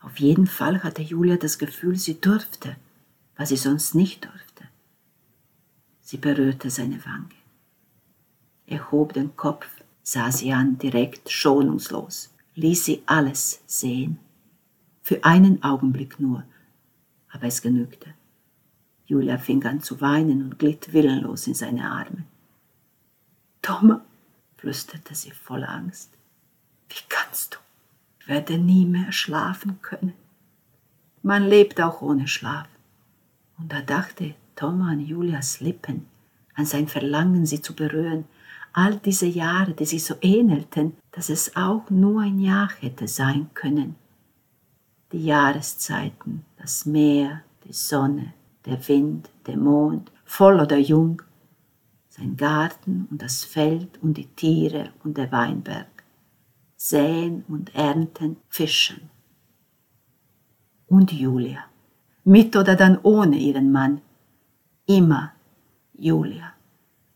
Auf 0.00 0.18
jeden 0.18 0.46
Fall 0.46 0.82
hatte 0.82 1.02
Julia 1.02 1.36
das 1.36 1.58
Gefühl, 1.58 1.96
sie 1.96 2.20
durfte, 2.20 2.76
was 3.36 3.48
sie 3.48 3.56
sonst 3.56 3.94
nicht 3.94 4.24
durfte. 4.24 4.64
Sie 6.00 6.18
berührte 6.18 6.68
seine 6.68 7.04
Wange. 7.06 7.28
Er 8.66 8.90
hob 8.90 9.14
den 9.14 9.34
Kopf, 9.36 9.66
sah 10.02 10.30
sie 10.30 10.52
an, 10.52 10.78
direkt, 10.78 11.30
schonungslos, 11.30 12.34
ließ 12.54 12.84
sie 12.84 13.02
alles 13.06 13.62
sehen. 13.66 14.18
Für 15.02 15.24
einen 15.24 15.62
Augenblick 15.62 16.20
nur, 16.20 16.44
aber 17.30 17.44
es 17.44 17.62
genügte. 17.62 18.12
Julia 19.06 19.38
fing 19.38 19.64
an 19.64 19.80
zu 19.80 20.00
weinen 20.00 20.42
und 20.42 20.58
glitt 20.58 20.92
willenlos 20.92 21.46
in 21.46 21.54
seine 21.54 21.90
Arme. 21.90 22.24
Thomas, 23.62 24.00
flüsterte 24.62 25.16
sie 25.16 25.32
voller 25.32 25.70
Angst, 25.70 26.10
wie 26.88 27.02
kannst 27.08 27.54
du? 27.54 27.58
Ich 28.20 28.28
werde 28.28 28.58
nie 28.58 28.86
mehr 28.86 29.10
schlafen 29.10 29.82
können. 29.82 30.12
Man 31.20 31.42
lebt 31.42 31.80
auch 31.80 32.00
ohne 32.00 32.28
Schlaf. 32.28 32.68
Und 33.58 33.72
da 33.72 33.80
dachte 33.80 34.36
Thomas 34.54 34.92
an 34.92 35.00
Julias 35.00 35.58
Lippen, 35.58 36.06
an 36.54 36.64
sein 36.64 36.86
Verlangen, 36.86 37.44
sie 37.44 37.60
zu 37.60 37.74
berühren, 37.74 38.24
all 38.72 38.98
diese 38.98 39.26
Jahre, 39.26 39.74
die 39.74 39.84
sie 39.84 39.98
so 39.98 40.14
ähnelten, 40.20 40.96
dass 41.10 41.28
es 41.28 41.56
auch 41.56 41.90
nur 41.90 42.22
ein 42.22 42.38
Jahr 42.38 42.70
hätte 42.78 43.08
sein 43.08 43.50
können. 43.54 43.96
Die 45.10 45.24
Jahreszeiten, 45.24 46.44
das 46.56 46.86
Meer, 46.86 47.42
die 47.64 47.72
Sonne, 47.72 48.32
der 48.64 48.86
Wind, 48.86 49.28
der 49.44 49.56
Mond, 49.56 50.12
voll 50.24 50.60
oder 50.60 50.78
jung, 50.78 51.20
sein 52.12 52.36
Garten 52.36 53.08
und 53.10 53.22
das 53.22 53.42
Feld 53.42 54.02
und 54.02 54.18
die 54.18 54.26
Tiere 54.26 54.90
und 55.02 55.16
der 55.16 55.32
Weinberg, 55.32 56.04
säen 56.76 57.42
und 57.48 57.74
ernten, 57.74 58.36
fischen. 58.50 59.08
Und 60.88 61.10
Julia, 61.10 61.64
mit 62.24 62.54
oder 62.54 62.76
dann 62.76 62.98
ohne 63.02 63.38
ihren 63.38 63.72
Mann, 63.72 64.02
immer 64.86 65.32
Julia 65.94 66.52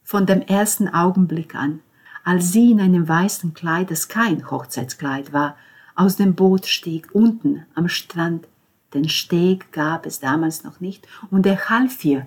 von 0.03 0.25
dem 0.25 0.41
ersten 0.41 0.89
Augenblick 0.89 1.55
an, 1.55 1.81
als 2.25 2.53
sie 2.53 2.71
in 2.71 2.81
einem 2.81 3.07
weißen 3.07 3.53
Kleid, 3.53 3.91
das 3.91 4.09
kein 4.09 4.51
Hochzeitskleid 4.51 5.33
war, 5.35 5.57
aus 5.95 6.17
dem 6.17 6.35
Boot 6.35 6.65
stieg, 6.65 7.09
unten 7.13 7.67
am 7.75 7.89
Strand. 7.89 8.49
Den 8.95 9.11
Steg 9.11 9.73
gab 9.73 10.07
es 10.07 10.21
damals 10.21 10.65
noch 10.65 10.81
nicht, 10.81 11.07
und 11.31 11.45
er 11.45 11.69
half 11.69 12.03
ihr, 12.05 12.27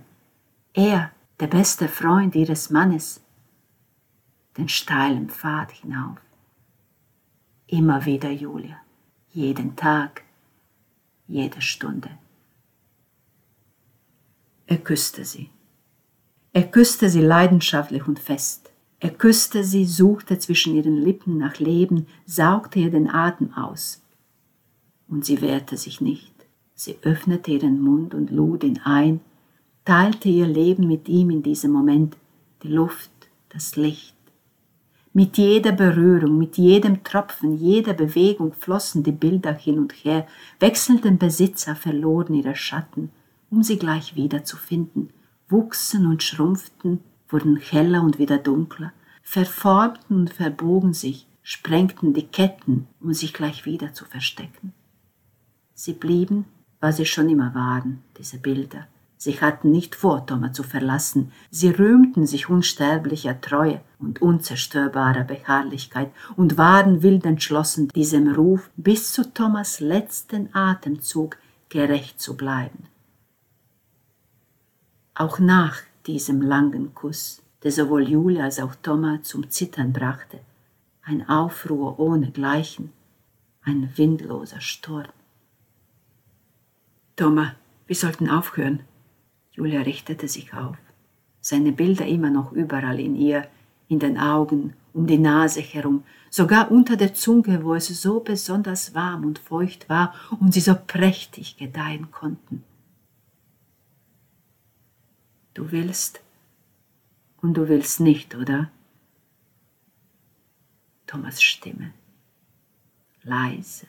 er, 0.73 1.11
der 1.39 1.47
beste 1.47 1.87
Freund 1.87 2.35
ihres 2.35 2.69
Mannes, 2.69 3.21
den 4.57 4.67
steilen 4.67 5.29
Pfad 5.29 5.71
hinauf. 5.71 6.17
Immer 7.67 8.05
wieder 8.05 8.29
Julia, 8.29 8.77
jeden 9.31 9.75
Tag, 9.75 10.23
jede 11.27 11.61
Stunde. 11.61 12.09
Er 14.67 14.77
küsste 14.77 15.23
sie. 15.23 15.49
Er 16.51 16.63
küsste 16.63 17.09
sie 17.09 17.21
leidenschaftlich 17.21 18.07
und 18.07 18.19
fest. 18.19 18.71
Er 18.99 19.11
küsste 19.11 19.63
sie, 19.63 19.85
suchte 19.85 20.39
zwischen 20.39 20.75
ihren 20.75 20.97
Lippen 20.97 21.37
nach 21.37 21.59
Leben, 21.59 22.07
saugte 22.25 22.79
ihr 22.79 22.91
den 22.91 23.09
Atem 23.09 23.53
aus. 23.53 24.01
Und 25.07 25.25
sie 25.25 25.41
wehrte 25.41 25.77
sich 25.77 26.01
nicht. 26.01 26.33
Sie 26.75 26.97
öffnete 27.03 27.51
ihren 27.51 27.81
Mund 27.81 28.13
und 28.13 28.29
lud 28.29 28.63
ihn 28.63 28.79
ein, 28.83 29.21
teilte 29.89 30.29
ihr 30.29 30.45
Leben 30.45 30.87
mit 30.87 31.09
ihm 31.09 31.31
in 31.31 31.41
diesem 31.41 31.71
Moment, 31.71 32.15
die 32.61 32.67
Luft, 32.67 33.09
das 33.49 33.75
Licht. 33.75 34.15
Mit 35.13 35.39
jeder 35.39 35.71
Berührung, 35.71 36.37
mit 36.37 36.57
jedem 36.57 37.03
Tropfen, 37.03 37.55
jeder 37.57 37.93
Bewegung 37.93 38.53
flossen 38.53 39.01
die 39.01 39.11
Bilder 39.11 39.53
hin 39.53 39.79
und 39.79 39.93
her, 39.93 40.27
wechselnden 40.59 41.17
Besitzer 41.17 41.75
verloren 41.75 42.35
ihre 42.35 42.55
Schatten, 42.55 43.09
um 43.49 43.63
sie 43.63 43.79
gleich 43.79 44.15
wieder 44.15 44.43
zu 44.43 44.57
finden 44.57 45.09
wuchsen 45.51 46.05
und 46.05 46.21
schrumpften, 46.21 46.99
wurden 47.27 47.57
heller 47.57 48.03
und 48.03 48.19
wieder 48.19 48.37
dunkler, 48.37 48.93
verformten 49.23 50.15
und 50.17 50.29
verbogen 50.31 50.93
sich, 50.93 51.25
sprengten 51.41 52.13
die 52.13 52.27
Ketten, 52.27 52.85
um 52.99 53.13
sich 53.13 53.33
gleich 53.33 53.65
wieder 53.65 53.91
zu 53.95 54.05
verstecken. 54.05 54.73
Sie 55.73 55.93
blieben, 55.93 56.45
was 56.79 56.97
sie 56.97 57.07
schon 57.07 57.27
immer 57.29 57.55
waren, 57.55 58.03
diese 58.19 58.37
Bilder. 58.37 58.87
Sie 59.19 59.39
hatten 59.39 59.69
nicht 59.69 59.93
vor, 59.93 60.25
Thomas 60.25 60.53
zu 60.53 60.63
verlassen. 60.63 61.31
Sie 61.51 61.69
rühmten 61.69 62.25
sich 62.25 62.49
unsterblicher 62.49 63.39
Treue 63.39 63.81
und 63.99 64.23
unzerstörbarer 64.23 65.25
Beharrlichkeit 65.25 66.09
und 66.35 66.57
waren 66.57 67.03
wild 67.03 67.25
entschlossen, 67.25 67.89
diesem 67.89 68.33
Ruf 68.33 68.71
bis 68.75 69.13
zu 69.13 69.31
Thomas 69.31 69.79
letzten 69.79 70.49
Atemzug 70.55 71.37
gerecht 71.69 72.19
zu 72.19 72.35
bleiben 72.35 72.89
auch 75.19 75.37
nach 75.37 75.81
diesem 76.07 76.41
langen 76.41 76.95
Kuss, 76.95 77.43
der 77.61 77.73
sowohl 77.73 78.07
Julia 78.07 78.45
als 78.45 78.59
auch 78.59 78.73
Thomas 78.81 79.23
zum 79.23 79.49
Zittern 79.49 79.91
brachte, 79.91 80.39
ein 81.03 81.27
Aufruhr 81.27 81.99
ohnegleichen, 81.99 82.93
ein 83.61 83.91
windloser 83.97 84.61
Sturm. 84.61 85.09
Thomas, 87.17 87.51
wir 87.85 87.95
sollten 87.97 88.29
aufhören. 88.29 88.79
Julia 89.59 89.81
richtete 89.81 90.29
sich 90.29 90.53
auf, 90.53 90.77
seine 91.41 91.73
Bilder 91.73 92.05
immer 92.05 92.29
noch 92.29 92.53
überall 92.53 92.97
in 92.97 93.17
ihr, 93.17 93.45
in 93.89 93.99
den 93.99 94.17
Augen, 94.17 94.73
um 94.93 95.05
die 95.05 95.17
Nase 95.17 95.59
herum, 95.59 96.05
sogar 96.29 96.71
unter 96.71 96.95
der 96.95 97.13
Zunge, 97.13 97.61
wo 97.65 97.75
es 97.75 97.87
so 97.87 98.21
besonders 98.21 98.95
warm 98.95 99.25
und 99.25 99.37
feucht 99.37 99.89
war 99.89 100.15
und 100.39 100.53
sie 100.53 100.61
so 100.61 100.75
prächtig 100.87 101.57
gedeihen 101.57 102.09
konnten. 102.09 102.63
Du 105.53 105.73
willst 105.73 106.21
und 107.41 107.55
du 107.55 107.67
willst 107.67 107.99
nicht, 107.99 108.35
oder? 108.35 108.71
Thomas 111.05 111.41
Stimme, 111.41 111.91
leise 113.23 113.87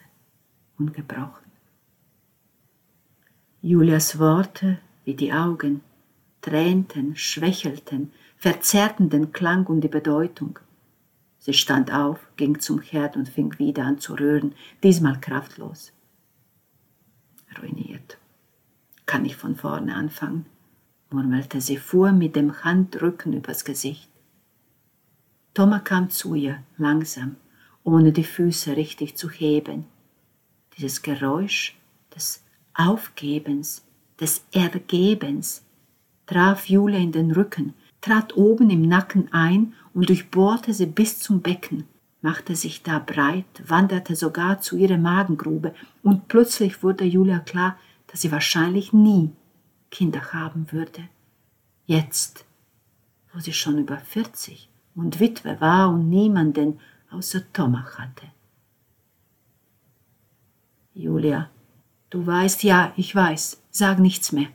und 0.79 0.95
gebrochen. 0.95 1.53
Julias 3.63 4.19
Worte 4.19 4.81
wie 5.05 5.15
die 5.15 5.33
Augen 5.33 5.83
tränten, 6.41 7.17
schwächelten, 7.17 8.13
verzerrten 8.37 9.11
den 9.11 9.33
Klang 9.33 9.67
und 9.67 9.83
die 9.83 9.89
Bedeutung. 9.89 10.59
Sie 11.39 11.55
stand 11.55 11.93
auf, 11.93 12.19
ging 12.37 12.59
zum 12.61 12.81
Herd 12.81 13.17
und 13.17 13.29
fing 13.29 13.59
wieder 13.59 13.85
an 13.85 13.99
zu 13.99 14.15
rühren, 14.15 14.55
diesmal 14.83 15.21
kraftlos. 15.21 15.93
Ruiniert. 17.61 18.19
Kann 19.07 19.25
ich 19.25 19.37
von 19.37 19.57
vorne 19.57 19.95
anfangen? 19.95 20.47
murmelte 21.11 21.61
sie, 21.61 21.77
fuhr 21.77 22.13
mit 22.13 22.37
dem 22.37 22.63
Handrücken 22.63 23.33
übers 23.33 23.65
Gesicht. 23.65 24.09
Thomas 25.55 25.83
kam 25.83 26.11
zu 26.11 26.35
ihr, 26.35 26.63
langsam, 26.79 27.37
ohne 27.83 28.13
die 28.13 28.25
Füße 28.25 28.77
richtig 28.77 29.17
zu 29.17 29.29
heben. 29.29 29.87
Dieses 30.77 31.03
Geräusch 31.03 31.77
des 32.15 32.45
Aufgebens, 32.75 33.85
des 34.21 34.45
Ergebens, 34.53 35.65
traf 36.27 36.69
Julia 36.69 36.99
in 36.99 37.13
den 37.13 37.31
Rücken, 37.31 37.75
trat 38.01 38.37
oben 38.37 38.71
im 38.71 38.83
Nacken 38.83 39.33
ein 39.33 39.75
und 39.95 40.09
durchbohrte 40.09 40.73
sie 40.75 40.87
bis 40.87 41.19
zum 41.19 41.41
Becken. 41.41 41.85
machte 42.23 42.55
sich 42.55 42.83
da 42.83 42.99
breit, 42.99 43.47
wanderte 43.67 44.15
sogar 44.15 44.61
zu 44.61 44.77
ihrer 44.77 44.99
Magengrube, 44.99 45.75
und 46.03 46.29
plötzlich 46.29 46.83
wurde 46.83 47.05
Julia 47.05 47.39
klar, 47.39 47.79
dass 48.09 48.21
sie 48.21 48.31
wahrscheinlich 48.31 48.93
nie 48.93 49.31
Kinder 49.91 50.33
haben 50.33 50.71
würde. 50.71 51.09
Jetzt, 51.87 52.45
wo 53.33 53.41
sie 53.41 53.53
schon 53.53 53.79
über 53.79 53.97
40 53.97 54.69
und 54.95 55.19
Witwe 55.19 55.61
war 55.61 55.91
und 55.91 56.09
niemanden 56.09 56.79
außer 57.11 57.53
Thomas 57.53 57.99
hatte. 57.99 58.27
Julia, 60.95 61.49
du 62.11 62.27
weißt, 62.27 62.63
ja, 62.65 62.93
ich 62.97 63.15
weiß, 63.15 63.60
sag 63.71 63.99
nichts 63.99 64.33
mehr. 64.33 64.49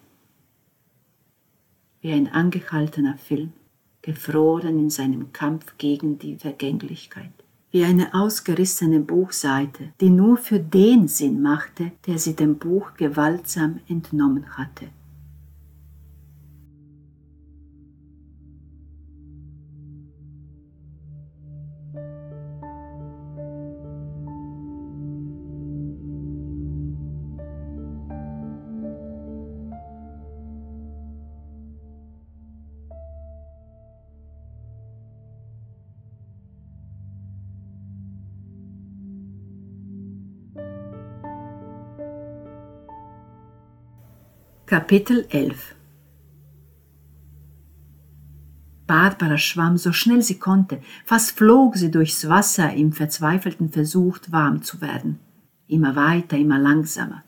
Wie 2.01 2.11
ein 2.11 2.31
angehaltener 2.31 3.17
Film, 3.17 3.53
gefroren 4.01 4.79
in 4.79 4.89
seinem 4.89 5.33
Kampf 5.33 5.77
gegen 5.77 6.19
die 6.19 6.35
Vergänglichkeit 6.35 7.31
wie 7.75 7.83
eine 7.83 8.13
ausgerissene 8.13 9.01
Buchseite, 9.01 9.91
die 9.99 10.09
nur 10.09 10.37
für 10.37 10.61
den 10.61 11.09
Sinn 11.09 11.41
machte, 11.41 11.91
der 12.07 12.19
sie 12.19 12.33
dem 12.33 12.57
Buch 12.57 12.93
gewaltsam 12.95 13.81
entnommen 13.89 14.57
hatte. 14.57 14.85
Kapitel 44.75 45.25
11 45.29 45.73
Barbara 48.85 49.37
schwamm 49.37 49.77
so 49.77 49.93
schnell 49.93 50.21
sie 50.21 50.37
konnte, 50.37 50.81
fast 51.05 51.31
flog 51.37 51.77
sie 51.77 51.89
durchs 51.89 52.27
Wasser 52.27 52.73
im 52.73 52.91
verzweifelten 52.91 53.69
Versuch, 53.69 54.17
warm 54.27 54.63
zu 54.63 54.81
werden. 54.81 55.19
Immer 55.69 55.95
weiter, 55.95 56.35
immer 56.35 56.59
langsamer. 56.59 57.23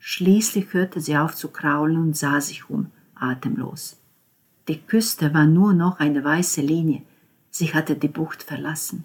Schließlich 0.00 0.74
hörte 0.74 1.00
sie 1.00 1.16
auf 1.16 1.36
zu 1.36 1.46
kraulen 1.46 1.96
und 1.96 2.16
sah 2.16 2.40
sich 2.40 2.68
um, 2.68 2.90
atemlos. 3.14 4.00
Die 4.66 4.80
Küste 4.80 5.32
war 5.32 5.46
nur 5.46 5.74
noch 5.74 6.00
eine 6.00 6.24
weiße 6.24 6.60
Linie, 6.60 7.02
sie 7.50 7.72
hatte 7.72 7.94
die 7.94 8.08
Bucht 8.08 8.42
verlassen. 8.42 9.04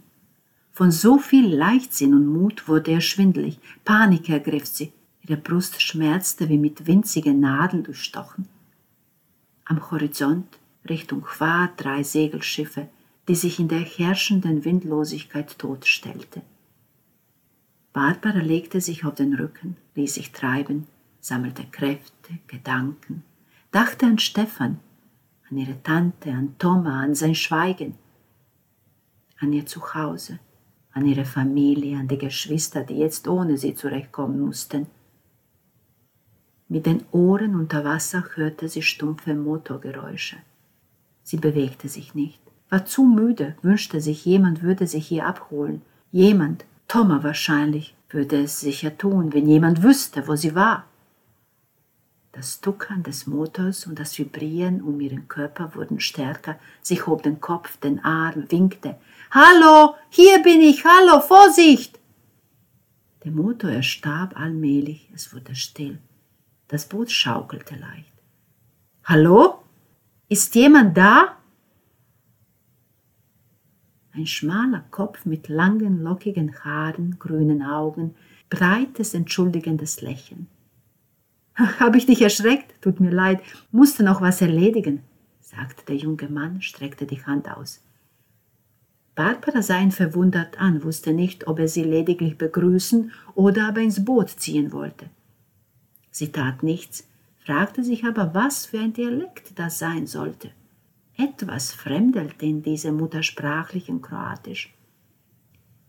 Von 0.71 0.89
so 0.89 1.19
viel 1.19 1.53
Leichtsinn 1.53 2.15
und 2.15 2.25
Mut 2.25 2.67
wurde 2.67 2.89
er 2.89 3.01
schwindelig, 3.01 3.59
Panik 3.85 4.27
ergriff 4.27 4.65
sie, 4.65 4.91
Ihre 5.29 5.39
Brust 5.39 5.79
schmerzte 5.79 6.49
wie 6.49 6.57
mit 6.57 6.87
winzigen 6.87 7.39
Nadeln 7.39 7.83
durchstochen. 7.83 8.47
Am 9.63 9.91
Horizont, 9.91 10.57
Richtung 10.89 11.21
Quad, 11.21 11.73
drei 11.77 12.01
Segelschiffe, 12.01 12.89
die 13.27 13.35
sich 13.35 13.59
in 13.59 13.67
der 13.67 13.81
herrschenden 13.81 14.65
Windlosigkeit 14.65 15.59
totstellte. 15.59 16.41
Barbara 17.93 18.39
legte 18.39 18.81
sich 18.81 19.05
auf 19.05 19.13
den 19.13 19.35
Rücken, 19.35 19.77
ließ 19.93 20.15
sich 20.15 20.31
treiben, 20.31 20.87
sammelte 21.19 21.65
Kräfte, 21.71 22.39
Gedanken, 22.47 23.23
dachte 23.69 24.07
an 24.07 24.17
Stefan, 24.17 24.79
an 25.47 25.57
ihre 25.59 25.81
Tante, 25.83 26.31
an 26.31 26.55
Thomas, 26.57 27.03
an 27.03 27.13
sein 27.13 27.35
Schweigen, 27.35 27.93
an 29.39 29.53
ihr 29.53 29.67
Zuhause, 29.67 30.39
an 30.91 31.05
ihre 31.05 31.25
Familie, 31.25 31.99
an 31.99 32.07
die 32.07 32.17
Geschwister, 32.17 32.83
die 32.83 32.97
jetzt 32.97 33.27
ohne 33.27 33.59
sie 33.59 33.75
zurechtkommen 33.75 34.39
mussten, 34.39 34.87
mit 36.69 36.85
den 36.85 37.03
Ohren 37.11 37.55
unter 37.55 37.83
Wasser 37.83 38.23
hörte 38.35 38.69
sie 38.69 38.83
stumpfe 38.83 39.33
Motorgeräusche. 39.33 40.37
Sie 41.23 41.37
bewegte 41.37 41.89
sich 41.89 42.13
nicht, 42.13 42.39
war 42.69 42.85
zu 42.85 43.03
müde, 43.03 43.55
wünschte 43.63 43.99
sich, 43.99 44.23
jemand 44.23 44.61
würde 44.61 44.85
sich 44.85 45.07
hier 45.07 45.25
abholen. 45.25 45.81
Jemand, 46.11 46.65
Thomas 46.87 47.23
wahrscheinlich, 47.23 47.95
würde 48.09 48.43
es 48.43 48.59
sicher 48.59 48.97
tun, 48.97 49.33
wenn 49.33 49.47
jemand 49.47 49.83
wüsste, 49.83 50.27
wo 50.27 50.35
sie 50.35 50.55
war. 50.55 50.85
Das 52.31 52.61
Tuckern 52.61 53.01
des 53.01 53.25
Motors 53.25 53.87
und 53.87 53.97
das 53.99 54.17
Vibrieren 54.17 54.81
um 54.81 54.99
ihren 55.01 55.27
Körper 55.27 55.73
wurden 55.73 55.99
stärker. 55.99 56.59
Sie 56.81 57.01
hob 57.01 57.23
den 57.23 57.41
Kopf, 57.41 57.77
den 57.77 58.03
Arm, 58.03 58.45
winkte. 58.49 58.95
Hallo, 59.31 59.95
hier 60.09 60.41
bin 60.43 60.61
ich, 60.61 60.85
hallo, 60.85 61.19
Vorsicht! 61.21 61.99
Der 63.23 63.31
Motor 63.31 63.71
erstarb 63.71 64.39
allmählich, 64.39 65.09
es 65.13 65.33
wurde 65.33 65.55
still. 65.55 65.97
Das 66.69 66.85
Boot 66.85 67.11
schaukelte 67.11 67.75
leicht. 67.75 68.13
Hallo? 69.03 69.63
Ist 70.27 70.53
jemand 70.53 70.95
da? 70.95 71.35
Ein 74.11 74.27
schmaler 74.27 74.85
Kopf 74.91 75.25
mit 75.25 75.49
langen, 75.49 76.03
lockigen 76.03 76.63
Haaren, 76.63 77.17
grünen 77.17 77.63
Augen, 77.63 78.13
breites, 78.51 79.15
entschuldigendes 79.15 80.01
Lächeln. 80.01 80.45
Hab 81.55 81.95
ich 81.95 82.05
dich 82.05 82.21
erschreckt? 82.21 82.79
Tut 82.83 82.99
mir 82.99 83.11
leid, 83.11 83.41
musste 83.71 84.03
noch 84.03 84.21
was 84.21 84.39
erledigen, 84.39 85.01
sagte 85.41 85.83
der 85.87 85.95
junge 85.95 86.29
Mann, 86.29 86.61
streckte 86.61 87.07
die 87.07 87.25
Hand 87.25 87.49
aus. 87.49 87.81
Barbara 89.15 89.63
sah 89.63 89.79
ihn 89.79 89.91
verwundert 89.91 90.59
an, 90.59 90.83
wusste 90.83 91.13
nicht, 91.13 91.47
ob 91.47 91.57
er 91.57 91.67
sie 91.67 91.83
lediglich 91.83 92.37
begrüßen 92.37 93.11
oder 93.33 93.69
aber 93.69 93.81
ins 93.81 94.05
Boot 94.05 94.29
ziehen 94.29 94.71
wollte. 94.71 95.09
Sie 96.11 96.31
tat 96.31 96.63
nichts, 96.63 97.07
fragte 97.45 97.83
sich 97.83 98.05
aber, 98.05 98.33
was 98.33 98.65
für 98.65 98.79
ein 98.79 98.93
Dialekt 98.93 99.57
das 99.57 99.79
sein 99.79 100.07
sollte. 100.07 100.51
Etwas 101.17 101.71
fremdelte 101.71 102.45
in 102.45 102.63
diesem 102.63 102.97
muttersprachlichen 102.97 104.01
Kroatisch. 104.01 104.73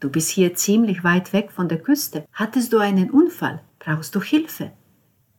Du 0.00 0.10
bist 0.10 0.30
hier 0.30 0.54
ziemlich 0.54 1.04
weit 1.04 1.32
weg 1.32 1.52
von 1.52 1.68
der 1.68 1.78
Küste. 1.78 2.26
Hattest 2.32 2.72
du 2.72 2.78
einen 2.78 3.10
Unfall? 3.10 3.60
Brauchst 3.78 4.14
du 4.14 4.22
Hilfe? 4.22 4.72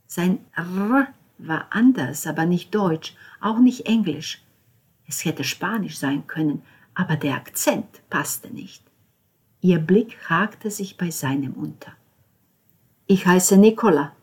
Sein 0.05 0.39
R 0.55 1.07
war 1.39 1.67
anders, 1.71 2.27
aber 2.27 2.45
nicht 2.45 2.73
Deutsch, 2.75 3.15
auch 3.39 3.57
nicht 3.57 3.87
Englisch. 3.87 4.43
Es 5.07 5.25
hätte 5.25 5.43
Spanisch 5.43 5.97
sein 5.97 6.27
können, 6.27 6.61
aber 6.93 7.15
der 7.15 7.35
Akzent 7.35 8.01
passte 8.09 8.49
nicht. 8.53 8.83
Ihr 9.61 9.79
Blick 9.79 10.17
hakte 10.29 10.69
sich 10.71 10.97
bei 10.97 11.11
seinem 11.11 11.53
unter. 11.53 11.93
Ich 13.07 13.25
heiße 13.25 13.57
Nicola, 13.57 14.13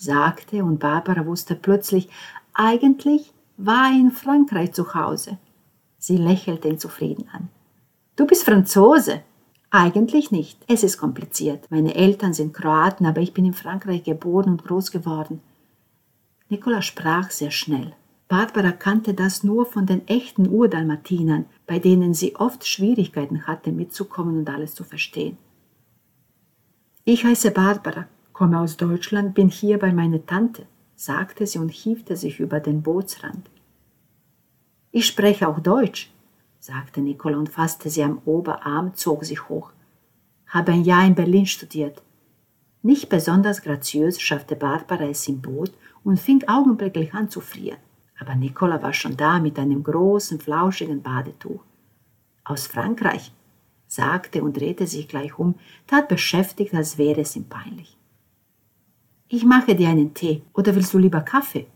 sagte 0.00 0.64
und 0.64 0.78
Barbara 0.78 1.26
wusste 1.26 1.54
plötzlich, 1.54 2.08
eigentlich 2.54 3.32
war 3.56 3.90
er 3.90 4.00
in 4.00 4.10
Frankreich 4.10 4.72
zu 4.72 4.94
Hause. 4.94 5.38
Sie 5.98 6.16
lächelte 6.16 6.68
ihn 6.68 6.78
zufrieden 6.78 7.28
an. 7.32 7.48
Du 8.16 8.26
bist 8.26 8.44
Franzose? 8.44 9.22
Eigentlich 9.70 10.30
nicht. 10.30 10.58
Es 10.66 10.82
ist 10.82 10.98
kompliziert. 10.98 11.70
Meine 11.70 11.94
Eltern 11.94 12.32
sind 12.32 12.54
Kroaten, 12.54 13.06
aber 13.06 13.20
ich 13.20 13.34
bin 13.34 13.44
in 13.44 13.54
Frankreich 13.54 14.02
geboren 14.02 14.52
und 14.52 14.64
groß 14.64 14.90
geworden. 14.90 15.40
Nicola 16.48 16.82
sprach 16.82 17.30
sehr 17.30 17.50
schnell. 17.50 17.92
Barbara 18.26 18.72
kannte 18.72 19.12
das 19.12 19.44
nur 19.44 19.66
von 19.66 19.86
den 19.86 20.08
echten 20.08 20.48
Urdalmatinern, 20.48 21.44
bei 21.66 21.78
denen 21.78 22.14
sie 22.14 22.36
oft 22.36 22.66
Schwierigkeiten 22.66 23.46
hatte, 23.46 23.70
mitzukommen 23.70 24.38
und 24.38 24.50
alles 24.50 24.74
zu 24.74 24.82
verstehen. 24.82 25.36
Ich 27.04 27.24
heiße 27.24 27.50
Barbara, 27.50 28.06
komme 28.40 28.58
aus 28.58 28.78
Deutschland, 28.78 29.34
bin 29.34 29.50
hier 29.50 29.78
bei 29.78 29.92
meiner 29.92 30.24
Tante, 30.24 30.64
sagte 30.96 31.46
sie 31.46 31.58
und 31.58 31.68
hiefte 31.68 32.16
sich 32.16 32.40
über 32.40 32.58
den 32.58 32.80
Bootsrand. 32.80 33.50
Ich 34.92 35.06
spreche 35.06 35.46
auch 35.46 35.60
Deutsch, 35.60 36.10
sagte 36.58 37.02
Nicola 37.02 37.36
und 37.36 37.50
fasste 37.50 37.90
sie 37.90 38.02
am 38.02 38.22
Oberarm, 38.24 38.94
zog 38.94 39.26
sich 39.26 39.50
hoch. 39.50 39.72
Habe 40.46 40.72
ein 40.72 40.84
Jahr 40.84 41.04
in 41.04 41.14
Berlin 41.14 41.44
studiert. 41.44 42.02
Nicht 42.80 43.10
besonders 43.10 43.60
graziös 43.60 44.18
schaffte 44.18 44.56
Barbara 44.56 45.04
es 45.04 45.28
im 45.28 45.42
Boot 45.42 45.72
und 46.02 46.18
fing 46.18 46.42
augenblicklich 46.48 47.12
an 47.12 47.28
zu 47.28 47.42
frieren. 47.42 47.80
Aber 48.18 48.36
Nicola 48.36 48.82
war 48.82 48.94
schon 48.94 49.18
da 49.18 49.38
mit 49.38 49.58
einem 49.58 49.82
großen, 49.82 50.40
flauschigen 50.40 51.02
Badetuch. 51.02 51.62
Aus 52.44 52.66
Frankreich, 52.66 53.32
sagte 53.86 54.42
und 54.42 54.56
drehte 54.56 54.86
sich 54.86 55.08
gleich 55.08 55.38
um, 55.38 55.56
tat 55.86 56.08
beschäftigt, 56.08 56.72
als 56.72 56.96
wäre 56.96 57.20
es 57.20 57.36
ihm 57.36 57.44
peinlich. 57.44 57.99
Ich 59.32 59.44
mache 59.44 59.76
dir 59.76 59.88
einen 59.88 60.12
Tee 60.12 60.42
oder 60.54 60.74
willst 60.74 60.92
du 60.92 60.98
lieber 60.98 61.20
Kaffee? 61.20 61.68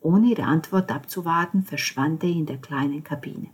Ohne 0.00 0.26
ihre 0.26 0.42
Antwort 0.42 0.90
abzuwarten, 0.90 1.62
verschwand 1.62 2.24
er 2.24 2.30
in 2.30 2.46
der 2.46 2.56
kleinen 2.56 3.04
Kabine. 3.04 3.50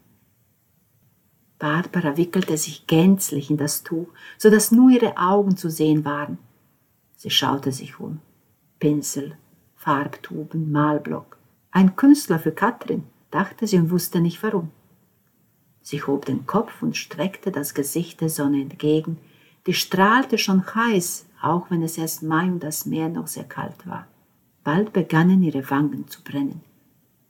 Barbara 1.58 2.16
wickelte 2.16 2.56
sich 2.56 2.86
gänzlich 2.86 3.50
in 3.50 3.58
das 3.58 3.82
Tuch, 3.82 4.08
so 4.38 4.48
dass 4.48 4.72
nur 4.72 4.88
ihre 4.88 5.18
Augen 5.18 5.54
zu 5.58 5.68
sehen 5.68 6.06
waren. 6.06 6.38
Sie 7.16 7.28
schaute 7.28 7.72
sich 7.72 8.00
um. 8.00 8.20
Pinsel, 8.78 9.36
Farbtuben, 9.74 10.72
Malblock. 10.72 11.36
Ein 11.72 11.94
Künstler 11.94 12.38
für 12.38 12.52
Katrin, 12.52 13.04
dachte 13.30 13.66
sie 13.66 13.76
und 13.76 13.90
wusste 13.90 14.22
nicht 14.22 14.42
warum. 14.42 14.70
Sie 15.82 16.02
hob 16.02 16.24
den 16.24 16.46
Kopf 16.46 16.80
und 16.80 16.96
streckte 16.96 17.52
das 17.52 17.74
Gesicht 17.74 18.22
der 18.22 18.30
Sonne 18.30 18.62
entgegen, 18.62 19.18
die 19.66 19.74
strahlte 19.74 20.38
schon 20.38 20.74
heiß, 20.74 21.26
auch 21.46 21.70
wenn 21.70 21.82
es 21.82 21.98
erst 21.98 22.22
Mai 22.22 22.44
und 22.44 22.62
das 22.62 22.86
Meer 22.86 23.08
noch 23.08 23.26
sehr 23.26 23.44
kalt 23.44 23.86
war. 23.86 24.06
Bald 24.64 24.92
begannen 24.92 25.42
ihre 25.42 25.68
Wangen 25.70 26.08
zu 26.08 26.22
brennen. 26.22 26.62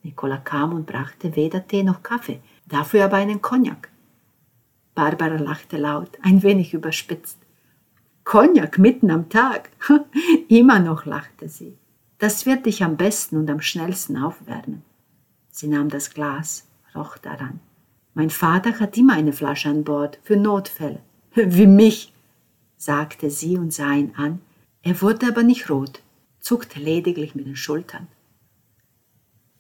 Nicola 0.02 0.38
kam 0.38 0.72
und 0.72 0.87
brachte 0.87 1.37
weder 1.37 1.66
Tee 1.66 1.83
noch 1.83 2.02
Kaffee, 2.02 2.40
dafür 2.66 3.05
aber 3.05 3.16
einen 3.16 3.42
Cognac. 3.42 3.90
Barbara 4.94 5.37
lachte 5.37 5.76
laut, 5.76 6.18
ein 6.22 6.42
wenig 6.42 6.72
überspitzt. 6.72 7.38
Cognac 8.24 8.79
mitten 8.79 9.11
am 9.11 9.29
Tag? 9.29 9.70
Immer 10.48 10.79
noch 10.79 11.05
lachte 11.05 11.48
sie. 11.48 11.76
Das 12.18 12.46
wird 12.46 12.66
dich 12.66 12.83
am 12.83 12.96
besten 12.96 13.37
und 13.37 13.50
am 13.50 13.61
schnellsten 13.61 14.16
aufwärmen. 14.16 14.83
Sie 15.50 15.68
nahm 15.68 15.90
das 15.90 16.14
Glas, 16.14 16.66
roch 16.94 17.18
daran. 17.18 17.61
Mein 18.14 18.31
Vater 18.31 18.81
hat 18.81 18.96
immer 18.96 19.12
eine 19.12 19.35
Flasche 19.35 19.68
an 19.68 19.85
Bord 19.85 20.18
für 20.22 20.37
Notfälle. 20.37 21.00
Wie 21.35 21.66
mich, 21.66 22.14
sagte 22.76 23.30
sie 23.30 23.56
und 23.56 23.72
sah 23.72 23.92
ihn 23.92 24.14
an. 24.16 24.40
Er 24.82 25.00
wurde 25.02 25.26
aber 25.26 25.42
nicht 25.42 25.70
rot, 25.70 26.02
zuckte 26.40 26.78
lediglich 26.78 27.34
mit 27.34 27.46
den 27.46 27.56
Schultern. 27.56 28.06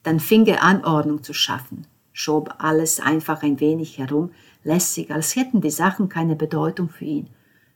Dann 0.02 0.20
fing 0.20 0.46
er 0.46 0.62
an, 0.62 0.84
Ordnung 0.84 1.22
zu 1.22 1.32
schaffen, 1.32 1.86
schob 2.12 2.54
alles 2.58 3.00
einfach 3.00 3.42
ein 3.42 3.58
wenig 3.58 3.98
herum, 3.98 4.30
lässig, 4.62 5.10
als 5.10 5.34
hätten 5.34 5.60
die 5.60 5.70
Sachen 5.70 6.08
keine 6.08 6.36
Bedeutung 6.36 6.88
für 6.88 7.04
ihn. 7.04 7.28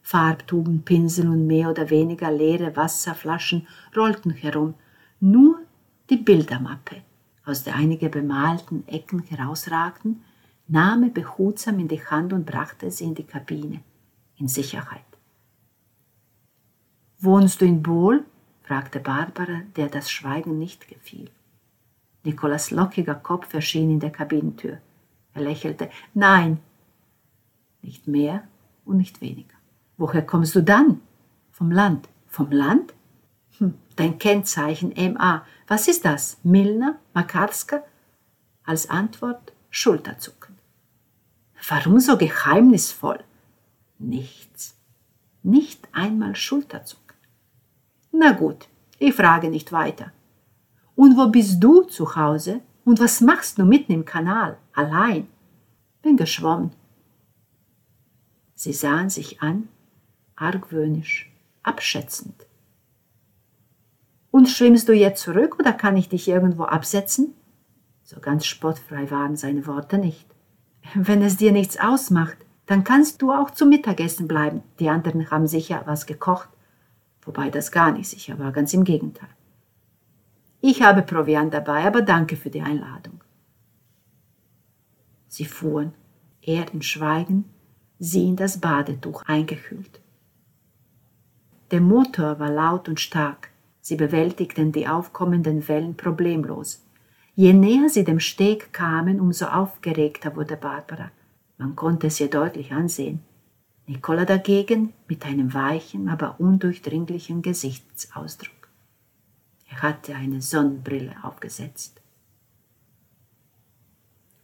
Farbtuben, 0.03 0.83
Pinsel 0.83 1.29
und 1.29 1.47
mehr 1.47 1.71
oder 1.71 1.91
weniger 1.91 2.31
leere 2.31 2.77
Wasserflaschen 2.77 3.67
rollten 3.97 4.31
herum. 4.31 4.75
Nur 5.19 5.61
die 6.09 6.17
Bildermappe, 6.17 7.03
aus 7.45 7.65
der 7.65 7.77
einige 7.77 8.09
bemalten 8.09 8.87
Ecken 8.87 9.25
herausragten, 9.25 10.23
nahm 10.69 11.03
er 11.03 11.11
behutsam 11.11 11.79
in 11.81 11.89
die 11.89 12.05
Hand 12.05 12.33
und 12.33 12.47
brachte 12.47 12.91
sie 12.91 13.05
in 13.05 13.15
die 13.15 13.25
Kabine, 13.25 13.81
in 14.37 14.49
Sicherheit. 14.49 15.10
Wohnst 17.23 17.61
du 17.61 17.67
in 17.67 17.83
Bohl? 17.83 18.25
fragte 18.63 18.99
Barbara, 18.99 19.61
der 19.77 19.89
das 19.89 20.11
Schweigen 20.11 20.59
nicht 20.59 20.89
gefiel. 20.89 21.31
Nikolas 22.25 22.71
lockiger 22.71 23.15
Kopf 23.15 23.53
erschien 23.53 23.91
in 23.91 24.01
der 24.01 24.11
Kabinentür. 24.11 24.79
Er 25.35 25.43
lächelte. 25.43 25.91
Nein, 26.15 26.61
nicht 27.83 28.07
mehr 28.07 28.45
und 28.87 28.97
nicht 28.97 29.21
weniger. 29.21 29.55
Woher 29.99 30.25
kommst 30.25 30.55
du 30.55 30.63
dann? 30.63 31.03
Vom 31.53 31.71
Land. 31.71 32.09
Vom 32.27 32.51
Land? 32.51 32.95
Hm, 33.59 33.75
dein 33.97 34.19
Kennzeichen 34.19 34.95
MA. 34.97 35.45
Was 35.67 35.89
ist 35.89 36.07
das? 36.07 36.39
Milner? 36.43 36.99
Makarska? 37.13 37.83
Als 38.65 38.89
Antwort 38.89 39.53
Schulterzucken. 39.69 40.57
Warum 41.69 42.01
so 42.01 42.17
geheimnisvoll? 42.17 43.23
Nichts. 43.99 44.75
Nicht 45.43 45.89
einmal 45.93 46.35
Schulterzucken. 46.35 47.10
Na 48.13 48.33
gut, 48.33 48.69
ich 48.99 49.15
frage 49.15 49.49
nicht 49.49 49.73
weiter. 49.73 50.13
Und 50.95 51.17
wo 51.17 51.29
bist 51.29 51.63
du 51.63 51.83
zu 51.83 52.17
Hause? 52.17 52.61
Und 52.85 53.01
was 53.01 53.21
machst 53.21 53.59
du 53.59 53.65
mitten 53.65 53.93
im 53.93 54.05
Kanal? 54.05 54.59
Allein? 54.73 55.29
Bin 56.03 56.17
geschwommen. 56.17 56.73
Sie 58.55 58.73
sahen 58.73 59.09
sich 59.09 59.41
an, 59.41 59.69
argwöhnisch, 60.37 61.31
abschätzend. 61.63 62.47
Und 64.31 64.49
schwimmst 64.49 64.89
du 64.89 64.93
jetzt 64.93 65.23
zurück 65.23 65.57
oder 65.59 65.73
kann 65.73 65.97
ich 65.97 66.09
dich 66.09 66.29
irgendwo 66.29 66.65
absetzen? 66.65 67.35
So 68.03 68.21
ganz 68.21 68.47
spottfrei 68.47 69.11
waren 69.11 69.37
seine 69.37 69.67
Worte 69.67 69.99
nicht. 69.99 70.27
Wenn 70.95 71.23
es 71.23 71.37
dir 71.37 71.53
nichts 71.53 71.79
ausmacht, 71.79 72.37
dann 72.67 72.85
kannst 72.85 73.23
du 73.23 73.33
auch 73.33 73.51
zum 73.51 73.69
Mittagessen 73.69 74.29
bleiben. 74.29 74.63
Die 74.79 74.89
anderen 74.89 75.31
haben 75.31 75.47
sicher 75.47 75.83
was 75.87 76.07
gekocht. 76.07 76.49
Wobei 77.23 77.51
das 77.51 77.71
gar 77.71 77.93
nicht 77.93 78.09
sicher 78.09 78.39
war, 78.39 78.53
ganz 78.53 78.73
im 78.75 78.85
Gegenteil. 78.85 79.29
Ich 80.61 80.83
habe 80.83 81.03
Proviant 81.03 81.53
dabei, 81.55 81.85
aber 81.85 82.03
danke 82.03 82.37
für 82.37 82.51
die 82.51 82.61
Einladung. 82.61 83.21
Sie 85.29 85.45
fuhren, 85.45 85.93
er 86.43 86.73
in 86.73 86.83
Schweigen, 86.83 87.45
sie 87.99 88.29
in 88.29 88.37
das 88.37 88.61
Badetuch 88.61 89.23
eingehüllt. 89.23 90.01
Der 91.71 91.81
Motor 91.81 92.41
war 92.41 92.51
laut 92.51 92.89
und 92.89 92.99
stark, 92.99 93.51
sie 93.81 93.97
bewältigten 93.97 94.73
die 94.73 94.89
aufkommenden 94.89 95.69
Wellen 95.69 95.97
problemlos. 95.97 96.85
Je 97.37 97.53
näher 97.53 97.89
sie 97.89 98.05
dem 98.05 98.21
Steg 98.21 98.73
kamen, 98.73 99.21
umso 99.21 99.47
aufgeregter 99.47 100.35
wurde 100.37 100.57
Barbara. 100.57 101.11
Man 101.59 101.77
konnte 101.77 102.09
es 102.09 102.21
ihr 102.21 102.29
deutlich 102.29 102.73
ansehen. 102.73 103.21
Nicola 103.91 104.25
dagegen 104.25 104.93
mit 105.09 105.27
einem 105.27 105.53
weichen, 105.53 106.09
aber 106.09 106.39
undurchdringlichen 106.39 107.43
Gesichtsausdruck. 107.43 108.69
Er 109.69 109.83
hatte 109.83 110.15
eine 110.15 110.41
Sonnenbrille 110.41 111.17
aufgesetzt. 111.25 112.01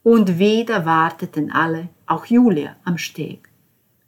Und 0.03 0.41
wieder 0.41 0.85
warteten 0.85 1.53
alle, 1.53 1.91
auch 2.07 2.27
Julia, 2.27 2.75
am 2.83 2.99
Steg. 2.99 3.49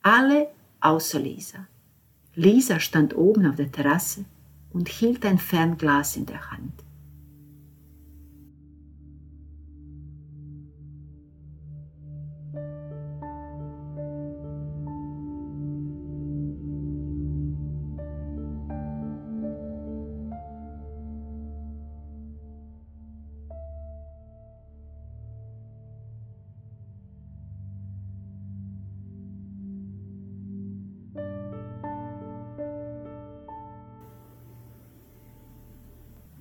Alle 0.02 0.48
außer 0.80 1.20
Lisa. 1.20 1.68
Lisa 2.34 2.80
stand 2.80 3.16
oben 3.16 3.46
auf 3.46 3.54
der 3.54 3.70
Terrasse 3.70 4.24
und 4.72 4.88
hielt 4.88 5.24
ein 5.24 5.38
Fernglas 5.38 6.16
in 6.16 6.26
der 6.26 6.50
Hand. 6.50 6.82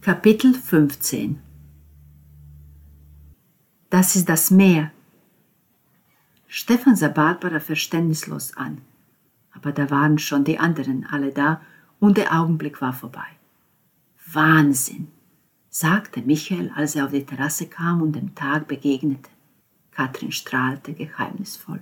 Kapitel 0.08 0.54
15 0.54 1.38
Das 3.90 4.16
ist 4.16 4.30
das 4.30 4.52
Meer. 4.52 4.92
Stefan 6.48 6.96
sah 6.96 7.10
Barbara 7.10 7.60
verständnislos 7.60 8.56
an, 8.56 8.78
aber 9.52 9.74
da 9.74 9.90
waren 9.90 10.18
schon 10.18 10.46
die 10.46 10.60
anderen 10.60 11.06
alle 11.12 11.34
da 11.34 11.60
und 12.00 12.16
der 12.16 12.34
Augenblick 12.40 12.80
war 12.80 12.94
vorbei. 12.94 13.28
Wahnsinn, 14.32 15.10
sagte 15.70 16.22
Michael, 16.22 16.72
als 16.74 16.96
er 16.96 17.04
auf 17.04 17.12
die 17.12 17.26
Terrasse 17.26 17.68
kam 17.68 18.02
und 18.02 18.14
dem 18.14 18.34
Tag 18.34 18.70
begegnete. 18.70 19.30
Katrin 19.92 20.32
strahlte 20.32 20.94
geheimnisvoll. 20.94 21.82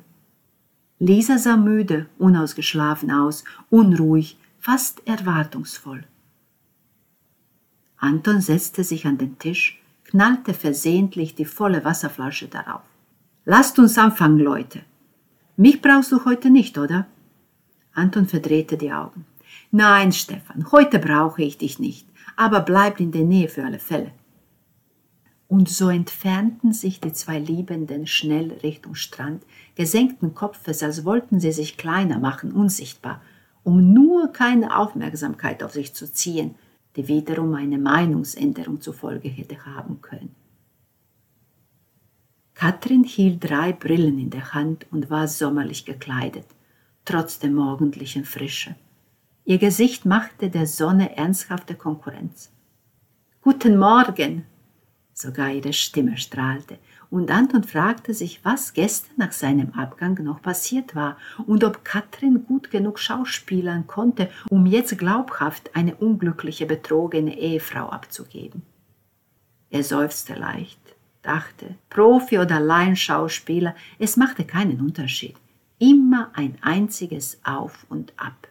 Lisa 0.97 1.37
sah 1.37 1.57
müde, 1.57 2.07
unausgeschlafen 2.17 3.11
aus, 3.11 3.43
unruhig, 3.69 4.39
fast 4.57 5.05
erwartungsvoll. 5.05 6.05
Anton 8.05 8.39
setzte 8.39 8.83
sich 8.83 9.07
an 9.07 9.17
den 9.17 9.39
Tisch, 9.39 9.81
knallte 10.03 10.53
versehentlich 10.53 11.33
die 11.33 11.43
volle 11.43 11.83
Wasserflasche 11.83 12.47
darauf. 12.47 12.83
Lasst 13.45 13.79
uns 13.79 13.97
anfangen, 13.97 14.37
Leute. 14.37 14.81
Mich 15.57 15.81
brauchst 15.81 16.11
du 16.11 16.23
heute 16.23 16.51
nicht, 16.51 16.77
oder? 16.77 17.07
Anton 17.93 18.27
verdrehte 18.27 18.77
die 18.77 18.91
Augen. 18.91 19.25
Nein, 19.71 20.11
Stefan, 20.11 20.71
heute 20.71 20.99
brauche 20.99 21.41
ich 21.41 21.57
dich 21.57 21.79
nicht, 21.79 22.07
aber 22.35 22.59
bleib 22.59 22.99
in 22.99 23.11
der 23.11 23.23
Nähe 23.23 23.49
für 23.49 23.63
alle 23.63 23.79
Fälle. 23.79 24.11
Und 25.47 25.67
so 25.67 25.89
entfernten 25.89 26.73
sich 26.73 26.99
die 26.99 27.11
zwei 27.11 27.39
Liebenden 27.39 28.05
schnell 28.05 28.51
Richtung 28.61 28.93
Strand, 28.93 29.41
gesenkten 29.73 30.35
Kopfes, 30.35 30.83
als 30.83 31.05
wollten 31.05 31.39
sie 31.39 31.51
sich 31.51 31.75
kleiner 31.75 32.19
machen, 32.19 32.51
unsichtbar, 32.51 33.23
um 33.63 33.93
nur 33.93 34.31
keine 34.31 34.77
Aufmerksamkeit 34.77 35.63
auf 35.63 35.73
sich 35.73 35.95
zu 35.95 36.11
ziehen, 36.11 36.53
die 36.95 37.07
wiederum 37.07 37.53
eine 37.53 37.77
Meinungsänderung 37.77 38.81
zur 38.81 38.93
Folge 38.93 39.29
hätte 39.29 39.65
haben 39.65 40.01
können. 40.01 40.35
Katrin 42.53 43.03
hielt 43.03 43.49
drei 43.49 43.73
Brillen 43.73 44.17
in 44.17 44.29
der 44.29 44.53
Hand 44.53 44.85
und 44.91 45.09
war 45.09 45.27
sommerlich 45.27 45.85
gekleidet, 45.85 46.45
trotz 47.03 47.37
der 47.39 47.49
morgendlichen 47.49 48.23
Frische. 48.23 48.75
Ihr 49.43 49.57
Gesicht 49.57 50.05
machte 50.05 50.49
der 50.49 50.65
Sonne 50.65 51.17
ernsthafte 51.17 51.75
Konkurrenz. 51.75 52.51
Guten 53.41 53.77
Morgen! 53.77 54.45
Sogar 55.13 55.51
ihre 55.51 55.71
Stimme 55.73 56.17
strahlte 56.17 56.77
und 57.09 57.31
Anton 57.31 57.63
fragte 57.63 58.13
sich, 58.13 58.39
was 58.43 58.73
gestern 58.73 59.13
nach 59.17 59.31
seinem 59.31 59.73
Abgang 59.73 60.21
noch 60.23 60.41
passiert 60.41 60.95
war 60.95 61.17
und 61.45 61.63
ob 61.63 61.85
Katrin 61.85 62.45
gut 62.45 62.71
genug 62.71 62.99
schauspielern 62.99 63.87
konnte, 63.87 64.29
um 64.49 64.65
jetzt 64.65 64.97
glaubhaft 64.97 65.75
eine 65.75 65.95
unglückliche, 65.95 66.65
betrogene 66.65 67.37
Ehefrau 67.37 67.89
abzugeben. 67.89 68.63
Er 69.69 69.83
seufzte 69.83 70.35
leicht, 70.35 70.79
dachte, 71.21 71.75
Profi 71.89 72.39
oder 72.39 72.59
Laienschauspieler, 72.59 73.75
es 73.99 74.17
machte 74.17 74.45
keinen 74.45 74.79
Unterschied. 74.79 75.35
Immer 75.79 76.31
ein 76.33 76.57
einziges 76.61 77.39
Auf 77.43 77.85
und 77.89 78.13
Ab. 78.17 78.47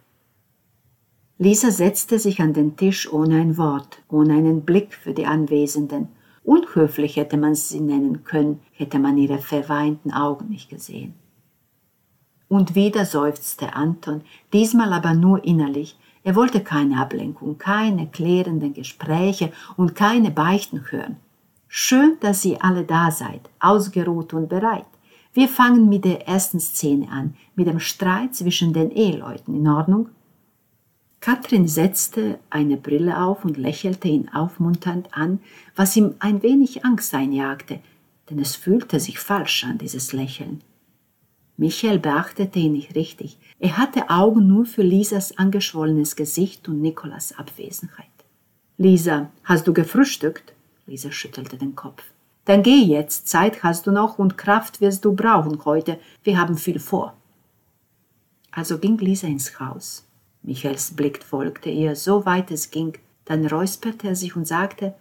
Lisa 1.38 1.71
setzte 1.71 2.19
sich 2.19 2.40
an 2.40 2.53
den 2.53 2.77
Tisch 2.77 3.12
ohne 3.12 3.40
ein 3.40 3.57
Wort, 3.57 4.03
ohne 4.09 4.35
einen 4.35 4.64
Blick 4.64 4.95
für 4.95 5.14
die 5.14 5.27
Anwesenden. 5.27 6.09
Unhöflich 6.45 7.17
hätte 7.17 7.39
man 7.39 7.55
sie 7.55 7.81
nennen 7.81 8.23
können, 8.23 8.61
hätte 8.73 8.99
man 8.99 9.17
ihre 9.17 9.39
verweinten 9.39 10.13
Augen 10.13 10.51
nicht 10.51 10.69
gesehen. 10.69 11.15
Und 12.49 12.75
wieder 12.75 13.07
seufzte 13.07 13.75
Anton, 13.75 14.21
diesmal 14.53 14.93
aber 14.93 15.15
nur 15.15 15.43
innerlich. 15.43 15.99
Er 16.23 16.37
wollte 16.37 16.61
keine 16.61 17.01
Ablenkung, 17.01 17.59
keine 17.59 18.07
klärenden 18.07 18.75
Gespräche 18.75 19.53
und 19.77 19.95
keine 19.95 20.31
Beichten 20.31 20.85
hören. 20.91 21.17
Schön, 21.67 22.19
dass 22.21 22.45
ihr 22.45 22.63
alle 22.63 22.85
da 22.85 23.11
seid, 23.11 23.51
ausgeruht 23.59 24.35
und 24.35 24.49
bereit. 24.49 24.87
Wir 25.33 25.49
fangen 25.49 25.89
mit 25.89 26.05
der 26.05 26.29
ersten 26.29 26.61
Szene 26.61 27.09
an, 27.11 27.35
mit 27.57 27.67
dem 27.67 27.81
Streit 27.81 28.35
zwischen 28.35 28.73
den 28.73 28.91
Eheleuten. 28.91 29.57
In 29.57 29.67
Ordnung? 29.67 30.11
Katrin 31.25 31.67
setzte 31.67 32.39
eine 32.51 32.77
Brille 32.77 33.19
auf 33.19 33.47
und 33.47 33.57
lächelte 33.57 34.09
ihn 34.09 34.29
aufmunternd 34.29 35.09
an, 35.13 35.39
was 35.75 35.97
ihm 35.97 36.17
ein 36.19 36.43
wenig 36.43 36.85
Angst 36.85 37.15
einjagte, 37.15 37.81
denn 38.29 38.39
es 38.39 38.57
fühlte 38.57 39.01
sich 39.01 39.19
falsch 39.19 39.65
an, 39.65 39.79
dieses 39.79 40.13
Lächeln. 40.13 40.61
Michael 41.57 41.99
beachtete 41.99 42.59
ihn 42.59 42.73
nicht 42.73 42.95
richtig. 42.95 43.39
Er 43.59 43.79
hatte 43.79 44.11
Augen 44.11 44.47
nur 44.47 44.67
für 44.67 44.83
Lisas 44.83 45.39
angeschwollenes 45.39 46.15
Gesicht 46.15 46.69
und 46.69 46.83
Nikolas 46.83 47.39
Abwesenheit. 47.39 48.05
Lisa, 48.77 49.31
hast 49.45 49.67
du 49.67 49.73
gefrühstückt? 49.73 50.53
Lisa 50.85 51.11
schüttelte 51.11 51.57
den 51.57 51.75
Kopf. 51.75 52.05
Dann 52.45 52.63
geh 52.63 52.83
jetzt, 52.83 53.29
Zeit 53.29 53.63
hast 53.63 53.87
du 53.87 53.93
noch 53.93 54.19
und 54.19 54.37
Kraft 54.37 54.83
wirst 54.83 55.07
du 55.07 55.15
brauchen 55.15 55.65
heute. 55.65 55.99
Wir 56.23 56.39
haben 56.39 56.59
viel 56.59 56.79
vor. 56.79 57.17
Also 58.51 58.77
ging 58.77 58.99
Lisa 58.99 59.27
ins 59.27 59.59
Haus. 59.59 60.04
Michaels 60.45 60.93
Blick 60.95 61.25
folgte 61.25 61.71
ihr, 61.71 61.97
so 61.97 62.27
weit 62.27 62.51
es 62.51 62.71
ging. 62.71 62.99
Dann 63.25 63.47
räusperte 63.47 64.09
er 64.09 64.15
sich 64.15 64.37
und 64.37 64.47
sagte, 64.47 64.95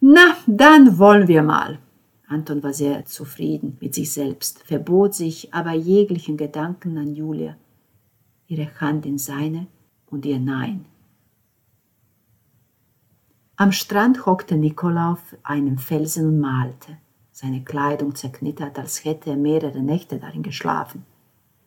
na, 0.00 0.36
dann 0.46 0.98
wollen 0.98 1.28
wir 1.28 1.42
mal. 1.42 1.78
Anton 2.26 2.62
war 2.62 2.72
sehr 2.72 3.04
zufrieden 3.04 3.76
mit 3.80 3.94
sich 3.94 4.12
selbst, 4.12 4.60
verbot 4.60 5.14
sich 5.14 5.52
aber 5.52 5.72
jeglichen 5.72 6.36
Gedanken 6.36 6.96
an 6.96 7.14
Julia, 7.14 7.56
ihre 8.46 8.70
Hand 8.80 9.04
in 9.04 9.18
seine 9.18 9.66
und 10.06 10.24
ihr 10.24 10.38
Nein. 10.38 10.86
Am 13.56 13.72
Strand 13.72 14.24
hockte 14.24 14.56
Nikola 14.56 15.12
auf 15.12 15.36
einem 15.42 15.76
Felsen 15.76 16.26
und 16.26 16.40
malte, 16.40 16.96
seine 17.30 17.62
Kleidung 17.62 18.14
zerknittert, 18.14 18.78
als 18.78 19.04
hätte 19.04 19.30
er 19.30 19.36
mehrere 19.36 19.82
Nächte 19.82 20.18
darin 20.18 20.42
geschlafen. 20.42 21.04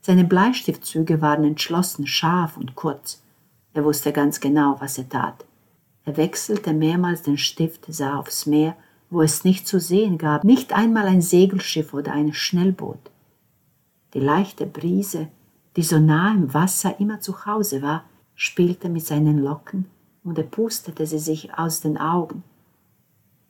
Seine 0.06 0.26
Bleistiftzüge 0.26 1.22
waren 1.22 1.46
entschlossen, 1.46 2.08
scharf 2.08 2.58
und 2.58 2.76
kurz. 2.76 3.24
Er 3.74 3.86
wusste 3.86 4.12
ganz 4.12 4.42
genau, 4.42 4.76
was 4.80 4.98
er 4.98 5.08
tat. 5.08 5.46
Er 6.04 6.18
wechselte 6.18 6.74
mehrmals 6.74 7.22
den 7.22 7.38
Stift, 7.38 7.86
sah 7.88 8.18
aufs 8.18 8.46
Meer, 8.46 8.76
wo 9.10 9.22
es 9.22 9.46
nicht 9.46 9.66
zu 9.66 9.80
sehen 9.80 10.18
gab, 10.18 10.44
nicht 10.44 10.74
einmal 10.74 11.06
ein 11.06 11.22
Segelschiff 11.22 11.94
oder 11.94 12.12
ein 12.12 12.34
Schnellboot. 12.34 13.00
Die 14.14 14.20
leichte 14.20 14.66
Brise, 14.66 15.30
die 15.78 15.84
so 15.84 16.00
nah 16.00 16.32
im 16.34 16.54
Wasser 16.54 17.00
immer 17.00 17.22
zu 17.22 17.46
Hause 17.46 17.82
war, 17.82 18.04
spielte 18.36 18.90
mit 18.90 19.06
seinen 19.06 19.38
Locken 19.40 19.86
und 20.26 20.38
er 20.38 20.44
pustete 20.44 21.06
sie 21.08 21.20
sich 21.20 21.58
aus 21.58 21.80
den 21.80 21.98
Augen. 21.98 22.44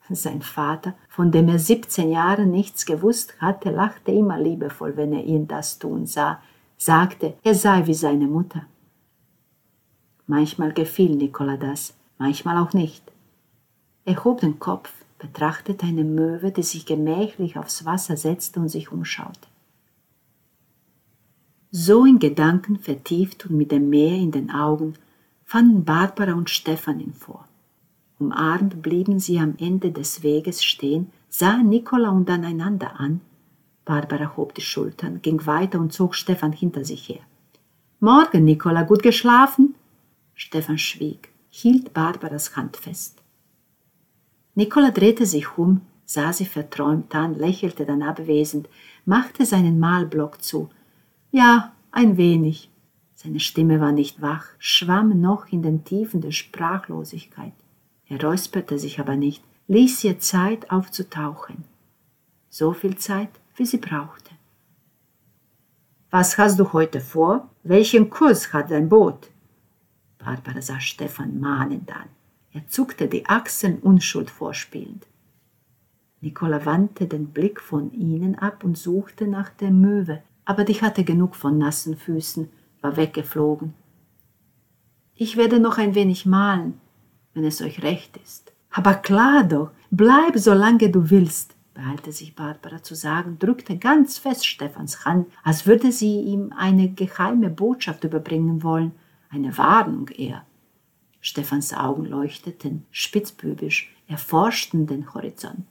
Sein 0.10 0.42
Vater, 0.42 0.96
von 1.08 1.32
dem 1.32 1.48
er 1.48 1.60
17 1.60 2.12
Jahre 2.12 2.46
nichts 2.46 2.86
gewusst 2.86 3.40
hatte, 3.40 3.72
lachte 3.72 4.12
immer 4.12 4.38
liebevoll, 4.38 4.98
wenn 4.98 5.14
er 5.14 5.24
ihn 5.24 5.48
das 5.48 5.80
tun 5.80 6.06
sah, 6.06 6.42
sagte, 6.78 7.36
er 7.44 7.56
sei 7.56 7.88
wie 7.88 7.94
seine 7.94 8.28
Mutter. 8.28 8.66
Manchmal 10.28 10.74
gefiel 10.74 11.16
Nikola 11.16 11.58
das, 11.58 11.94
manchmal 12.18 12.58
auch 12.58 12.74
nicht. 12.74 13.12
Er 14.06 14.22
hob 14.24 14.42
den 14.42 14.60
Kopf, 14.60 14.92
betrachtete 15.20 15.86
eine 15.86 16.04
Möwe, 16.04 16.52
die 16.52 16.64
sich 16.64 16.86
gemächlich 16.86 17.58
aufs 17.58 17.86
Wasser 17.86 18.18
setzte 18.18 18.60
und 18.60 18.68
sich 18.68 18.92
umschaute. 18.92 19.48
So 21.72 22.06
in 22.06 22.20
Gedanken 22.20 22.78
vertieft 22.78 23.46
und 23.46 23.58
mit 23.58 23.72
dem 23.72 23.90
Meer 23.90 24.18
in 24.18 24.32
den 24.32 24.52
Augen 24.52 24.96
fanden 25.46 25.86
Barbara 25.86 26.34
und 26.34 26.50
Stefan 26.50 27.00
ihn 27.00 27.14
vor. 27.14 27.48
Umarmt 28.24 28.82
blieben 28.82 29.20
sie 29.20 29.38
am 29.38 29.56
Ende 29.60 29.92
des 29.92 30.24
Weges 30.24 30.64
stehen, 30.64 31.12
sahen 31.28 31.68
Nicola 31.68 32.10
und 32.10 32.30
dann 32.30 32.46
einander 32.46 32.98
an. 32.98 33.20
Barbara 33.84 34.38
hob 34.38 34.56
die 34.56 34.62
Schultern, 34.62 35.22
ging 35.22 35.46
weiter 35.46 35.78
und 35.78 35.92
zog 35.92 36.16
Stefan 36.16 36.54
hinter 36.54 36.86
sich 36.86 37.10
her. 37.10 37.20
Morgen, 38.00 38.46
Nicola, 38.46 38.84
gut 38.84 39.04
geschlafen? 39.04 39.76
Stefan 40.36 40.78
schwieg, 40.78 41.34
hielt 41.50 41.94
Barbaras 41.94 42.56
Hand 42.56 42.78
fest. 42.78 43.22
Nicola 44.56 44.92
drehte 44.92 45.26
sich 45.26 45.58
um, 45.58 45.82
sah 46.06 46.32
sie 46.32 46.46
verträumt 46.46 47.14
an, 47.14 47.36
lächelte 47.36 47.86
dann 47.86 48.04
abwesend, 48.04 48.70
machte 49.04 49.46
seinen 49.46 49.82
Malblock 49.82 50.42
zu. 50.42 50.70
Ja, 51.32 51.74
ein 51.92 52.16
wenig, 52.16 52.70
seine 53.16 53.42
Stimme 53.42 53.82
war 53.82 53.92
nicht 53.92 54.22
wach, 54.22 54.46
schwamm 54.60 55.20
noch 55.20 55.48
in 55.52 55.62
den 55.62 55.84
Tiefen 55.84 56.22
der 56.22 56.32
Sprachlosigkeit. 56.32 57.54
Er 58.08 58.22
räusperte 58.22 58.78
sich 58.78 59.00
aber 59.00 59.16
nicht, 59.16 59.44
ließ 59.68 60.04
ihr 60.04 60.20
Zeit 60.20 60.70
aufzutauchen. 60.72 61.64
So 62.50 62.74
viel 62.74 62.98
Zeit, 62.98 63.30
wie 63.56 63.66
sie 63.66 63.78
brauchte. 63.78 64.32
Was 66.12 66.38
hast 66.38 66.60
du 66.60 66.74
heute 66.74 67.00
vor? 67.00 67.50
Welchen 67.64 68.10
Kurs 68.10 68.54
hat 68.54 68.70
dein 68.70 68.90
Boot? 68.90 69.30
Barbara 70.20 70.62
sah 70.62 70.80
Stefan 70.80 71.40
mahnend 71.40 71.92
an. 71.92 72.10
Er 72.52 72.68
zuckte 72.68 73.08
die 73.08 73.26
Achseln 73.26 73.80
Unschuld 73.80 74.30
vorspielend. 74.30 75.08
Nicola 76.22 76.66
wandte 76.66 77.08
den 77.08 77.28
Blick 77.28 77.60
von 77.60 77.92
ihnen 77.92 78.36
ab 78.36 78.64
und 78.64 78.78
suchte 78.78 79.28
nach 79.28 79.50
der 79.50 79.72
Möwe, 79.72 80.22
aber 80.46 80.64
die 80.64 80.80
hatte 80.80 81.04
genug 81.04 81.36
von 81.36 81.58
nassen 81.58 81.98
Füßen 81.98 82.50
war 82.82 82.96
weggeflogen. 82.96 83.74
Ich 85.16 85.36
werde 85.36 85.60
noch 85.60 85.78
ein 85.78 85.96
wenig 85.96 86.26
malen, 86.26 86.80
wenn 87.34 87.46
es 87.46 87.62
euch 87.62 87.84
recht 87.84 88.18
ist. 88.18 88.52
Aber 88.72 88.96
klar 88.96 89.44
doch, 89.44 89.72
bleib 89.92 90.38
so 90.38 90.54
lange 90.54 90.90
du 90.90 91.10
willst, 91.10 91.56
beeilte 91.74 92.12
sich 92.12 92.36
Barbara 92.36 92.82
zu 92.82 92.96
sagen, 92.96 93.38
drückte 93.40 93.78
ganz 93.78 94.18
fest 94.18 94.46
Stefans 94.46 95.06
Hand, 95.06 95.28
als 95.44 95.66
würde 95.66 95.92
sie 95.92 96.22
ihm 96.22 96.54
eine 96.56 96.90
geheime 96.92 97.50
Botschaft 97.50 98.04
überbringen 98.04 98.64
wollen, 98.64 98.92
eine 99.30 99.58
Warnung 99.58 100.08
eher. 100.10 100.46
Stefans 101.22 101.74
Augen 101.74 102.06
leuchteten 102.06 102.86
spitzbübisch, 102.92 103.96
erforschten 104.08 104.88
den 104.88 105.14
Horizont. 105.14 105.66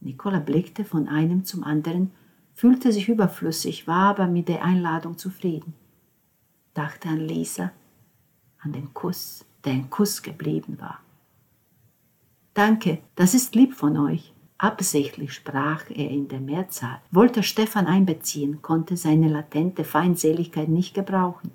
Nicola 0.00 0.40
blickte 0.40 0.84
von 0.84 1.08
einem 1.08 1.44
zum 1.44 1.64
anderen, 1.64 2.10
fühlte 2.54 2.92
sich 2.92 3.08
überflüssig, 3.08 3.86
war 3.86 4.10
aber 4.10 4.26
mit 4.26 4.48
der 4.48 4.64
Einladung 4.64 5.16
zufrieden 5.16 5.74
dachte 6.74 7.08
an 7.08 7.20
Lisa, 7.20 7.72
an 8.58 8.72
den 8.72 8.92
Kuss, 8.92 9.44
der 9.64 9.72
ein 9.72 9.90
Kuss 9.90 10.22
geblieben 10.22 10.78
war. 10.80 11.00
Danke, 12.54 12.98
das 13.16 13.34
ist 13.34 13.54
lieb 13.54 13.74
von 13.74 13.96
euch. 13.96 14.32
Absichtlich 14.58 15.32
sprach 15.32 15.90
er 15.90 16.10
in 16.10 16.28
der 16.28 16.40
Mehrzahl, 16.40 17.00
wollte 17.10 17.42
Stefan 17.42 17.86
einbeziehen, 17.86 18.62
konnte 18.62 18.96
seine 18.96 19.28
latente 19.28 19.84
Feindseligkeit 19.84 20.68
nicht 20.68 20.94
gebrauchen. 20.94 21.50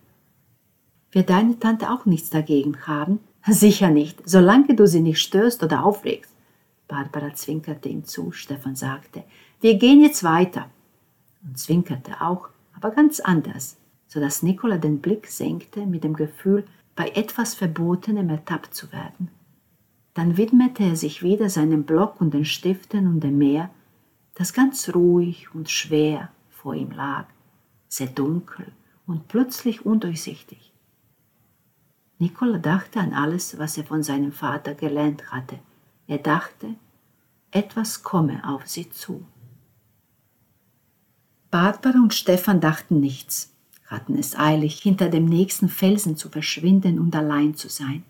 Wird 1.12 1.30
deine 1.30 1.58
Tante 1.58 1.90
auch 1.90 2.06
nichts 2.06 2.30
dagegen 2.30 2.86
haben? 2.86 3.20
Sicher 3.48 3.90
nicht, 3.90 4.22
solange 4.30 4.76
du 4.76 4.86
sie 4.86 5.02
nicht 5.02 5.22
störst 5.22 5.64
oder 5.64 5.84
aufregst. 5.86 6.34
Barbara 6.88 7.34
zwinkerte 7.34 7.88
ihm 7.88 8.04
zu, 8.04 8.32
Stefan 8.32 8.76
sagte, 8.76 9.24
wir 9.62 9.76
gehen 9.76 10.02
jetzt 10.02 10.24
weiter. 10.24 10.70
Und 11.44 11.58
zwinkerte 11.58 12.22
auch, 12.22 12.50
aber 12.76 12.92
ganz 12.92 13.20
anders 13.22 13.78
so 14.10 14.20
dass 14.20 14.42
Nicola 14.42 14.78
den 14.78 15.00
Blick 15.00 15.28
senkte 15.28 15.86
mit 15.86 16.04
dem 16.04 16.16
Gefühl, 16.16 16.66
bei 17.00 17.12
etwas 17.12 17.56
Verbotenem 17.56 18.30
ertappt 18.30 18.76
zu 18.76 18.92
werden. 18.92 19.30
Dann 20.16 20.36
widmete 20.36 20.84
er 20.84 20.98
sich 20.98 21.24
wieder 21.24 21.50
seinem 21.50 21.86
Block 21.86 22.20
und 22.20 22.34
den 22.34 22.44
Stiften 22.44 23.08
und 23.08 23.22
dem 23.22 23.38
Meer, 23.38 23.70
das 24.36 24.52
ganz 24.52 24.94
ruhig 24.94 25.56
und 25.56 25.70
schwer 25.70 26.28
vor 26.50 26.76
ihm 26.76 26.92
lag, 26.92 27.28
sehr 27.88 28.08
dunkel 28.08 28.74
und 29.08 29.30
plötzlich 29.30 29.86
undurchsichtig. 29.86 30.74
Nicola 32.18 32.58
dachte 32.58 33.00
an 33.00 33.14
alles, 33.14 33.58
was 33.58 33.78
er 33.78 33.86
von 33.86 34.04
seinem 34.04 34.34
Vater 34.34 34.76
gelernt 34.76 35.32
hatte. 35.32 35.58
Er 36.06 36.18
dachte, 36.18 36.76
etwas 37.52 38.04
komme 38.04 38.46
auf 38.46 38.68
sie 38.68 38.90
zu. 38.90 39.26
Barbara 41.50 42.00
und 42.00 42.14
Stefan 42.14 42.60
dachten 42.60 43.00
nichts 43.00 43.54
hatten 43.90 44.18
es 44.18 44.38
eilig, 44.38 44.80
hinter 44.80 45.10
dem 45.10 45.26
nächsten 45.26 45.68
Felsen 45.68 46.16
zu 46.16 46.30
verschwinden 46.30 47.00
und 47.00 47.16
allein 47.16 47.56
zu 47.56 47.68
sein. 47.68 48.04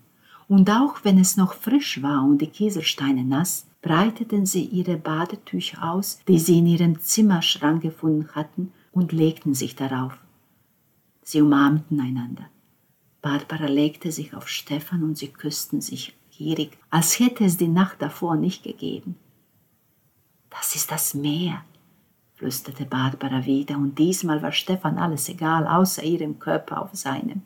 Und 0.46 0.70
auch 0.70 1.04
wenn 1.04 1.18
es 1.18 1.36
noch 1.36 1.54
frisch 1.54 2.02
war 2.02 2.22
und 2.22 2.38
die 2.38 2.48
Kieselsteine 2.48 3.24
nass, 3.24 3.66
breiteten 3.82 4.46
sie 4.46 4.64
ihre 4.64 4.96
Badetücher 4.96 5.90
aus, 5.90 6.20
die 6.28 6.38
sie 6.38 6.58
in 6.58 6.66
ihrem 6.66 7.00
Zimmerschrank 7.00 7.82
gefunden 7.82 8.28
hatten, 8.34 8.72
und 8.92 9.12
legten 9.12 9.54
sich 9.54 9.76
darauf. 9.76 10.18
Sie 11.22 11.40
umarmten 11.40 12.00
einander. 12.00 12.50
Barbara 13.22 13.66
legte 13.66 14.10
sich 14.10 14.34
auf 14.34 14.48
Stefan 14.48 15.04
und 15.04 15.16
sie 15.16 15.28
küssten 15.28 15.80
sich 15.80 16.16
gierig, 16.36 16.76
als 16.90 17.20
hätte 17.20 17.44
es 17.44 17.56
die 17.56 17.68
Nacht 17.68 18.02
davor 18.02 18.34
nicht 18.34 18.64
gegeben. 18.64 19.14
Das 20.50 20.74
ist 20.74 20.90
das 20.90 21.14
Meer, 21.14 21.64
flüsterte 22.40 22.86
Barbara 22.86 23.44
wieder, 23.44 23.76
und 23.76 23.98
diesmal 23.98 24.40
war 24.40 24.50
Stefan 24.50 24.96
alles 24.96 25.28
egal, 25.28 25.66
außer 25.66 26.02
ihrem 26.02 26.38
Körper 26.38 26.80
auf 26.80 26.94
seinem. 26.94 27.42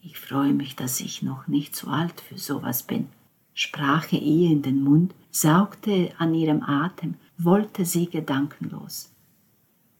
Ich 0.00 0.18
freue 0.18 0.54
mich, 0.54 0.74
dass 0.74 1.00
ich 1.00 1.20
noch 1.20 1.48
nicht 1.48 1.76
zu 1.76 1.88
alt 1.88 2.18
für 2.22 2.38
sowas 2.38 2.82
bin, 2.82 3.08
sprach 3.52 4.10
er 4.10 4.22
ihr 4.22 4.50
in 4.50 4.62
den 4.62 4.82
Mund, 4.82 5.14
saugte 5.30 6.12
an 6.16 6.32
ihrem 6.32 6.62
Atem, 6.62 7.16
wollte 7.36 7.84
sie 7.84 8.06
gedankenlos. 8.06 9.12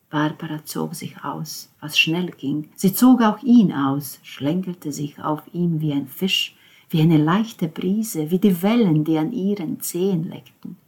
Barbara 0.09 0.64
zog 0.64 0.94
sich 0.94 1.22
aus, 1.22 1.68
was 1.80 1.98
schnell 1.98 2.30
ging. 2.30 2.70
Sie 2.76 2.94
zog 2.94 3.20
auch 3.20 3.42
ihn 3.42 3.70
aus, 3.70 4.18
schlängelte 4.22 4.92
sich 4.92 5.22
auf 5.22 5.42
ihm 5.53 5.82
wie 5.82 5.92
ein 5.92 6.09
Fisch, 6.09 6.57
wie 6.88 7.03
eine 7.03 7.18
leichte 7.18 7.68
Brise, 7.68 8.30
wie 8.30 8.38
die 8.38 8.62
Wellen, 8.62 9.05
die 9.05 9.18
an 9.18 9.30
ihren 9.30 9.82
Zehen 9.82 10.24
leckten. 10.24 10.78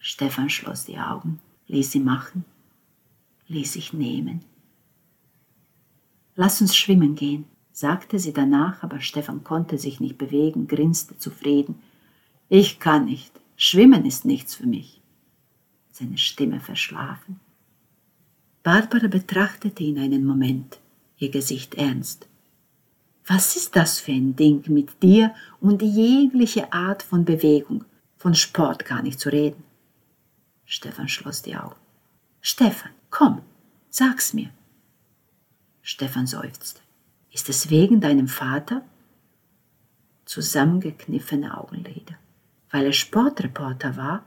Stefan 0.00 0.48
schloss 0.48 0.86
die 0.86 0.98
Augen, 0.98 1.40
ließ 1.68 1.92
sie 1.92 2.00
machen, 2.00 2.44
ließ 3.48 3.74
sich 3.74 3.92
nehmen. 3.92 4.40
Lass 6.34 6.60
uns 6.62 6.74
schwimmen 6.74 7.14
gehen, 7.16 7.44
sagte 7.70 8.18
sie 8.18 8.32
danach, 8.32 8.82
aber 8.82 9.00
Stefan 9.00 9.44
konnte 9.44 9.76
sich 9.76 10.00
nicht 10.00 10.16
bewegen, 10.16 10.68
grinste 10.68 11.18
zufrieden. 11.18 11.78
Ich 12.48 12.80
kann 12.80 13.04
nicht, 13.04 13.30
schwimmen 13.56 14.06
ist 14.06 14.24
nichts 14.24 14.54
für 14.54 14.66
mich. 14.66 15.02
Seine 15.92 16.16
Stimme 16.16 16.60
verschlafen. 16.60 17.38
Barbara 18.62 19.06
betrachtete 19.06 19.82
ihn 19.82 19.98
einen 19.98 20.24
Moment, 20.24 20.78
ihr 21.18 21.30
Gesicht 21.30 21.74
ernst. 21.74 22.26
Was 23.26 23.54
ist 23.54 23.76
das 23.76 24.00
für 24.00 24.12
ein 24.12 24.34
Ding 24.34 24.64
mit 24.68 25.02
dir 25.02 25.34
und 25.60 25.82
jegliche 25.82 26.72
Art 26.72 27.02
von 27.02 27.26
Bewegung, 27.26 27.84
von 28.16 28.34
Sport 28.34 28.86
gar 28.86 29.02
nicht 29.02 29.20
zu 29.20 29.28
reden? 29.28 29.62
Stefan 30.70 31.08
schloss 31.08 31.42
die 31.42 31.56
Augen. 31.56 31.80
Stefan, 32.40 32.92
komm, 33.10 33.42
sag's 33.88 34.32
mir. 34.32 34.50
Stefan 35.82 36.26
seufzte. 36.26 36.80
Ist 37.32 37.48
es 37.48 37.70
wegen 37.70 38.00
deinem 38.00 38.28
Vater? 38.28 38.82
Zusammengekniffene 40.26 41.58
Augenlider. 41.58 42.14
Weil 42.70 42.86
er 42.86 42.92
Sportreporter 42.92 43.96
war? 43.96 44.24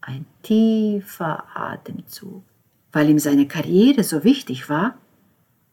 Ein 0.00 0.26
tiefer 0.42 1.44
Atemzug 1.56 2.44
weil 2.92 3.08
ihm 3.08 3.18
seine 3.18 3.48
Karriere 3.48 4.04
so 4.04 4.22
wichtig 4.22 4.68
war? 4.68 4.94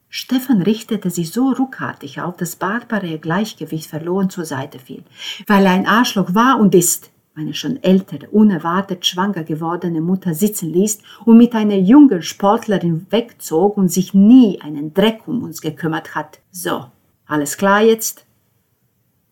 Stefan 0.08 0.62
richtete 0.62 1.10
sich 1.10 1.30
so 1.30 1.52
ruckartig 1.52 2.20
auf, 2.20 2.36
dass 2.36 2.56
Barbara 2.56 3.04
ihr 3.04 3.18
Gleichgewicht 3.18 3.88
verloren 3.88 4.30
zur 4.30 4.44
Seite 4.44 4.80
fiel. 4.80 5.04
Weil 5.46 5.66
er 5.66 5.72
ein 5.72 5.86
Arschloch 5.86 6.34
war 6.34 6.58
und 6.58 6.74
ist, 6.74 7.10
meine 7.40 7.54
schon 7.54 7.82
ältere, 7.82 8.28
unerwartet 8.28 9.06
schwanger 9.06 9.44
gewordene 9.44 10.02
Mutter 10.02 10.34
sitzen 10.34 10.70
ließ 10.70 10.98
und 11.24 11.38
mit 11.38 11.54
einer 11.54 11.78
jungen 11.78 12.22
Sportlerin 12.22 13.06
wegzog 13.08 13.78
und 13.78 13.88
sich 13.88 14.12
nie 14.12 14.60
einen 14.60 14.92
Dreck 14.92 15.26
um 15.26 15.42
uns 15.42 15.62
gekümmert 15.62 16.14
hat. 16.14 16.40
So, 16.50 16.90
alles 17.24 17.56
klar 17.56 17.80
jetzt? 17.80 18.26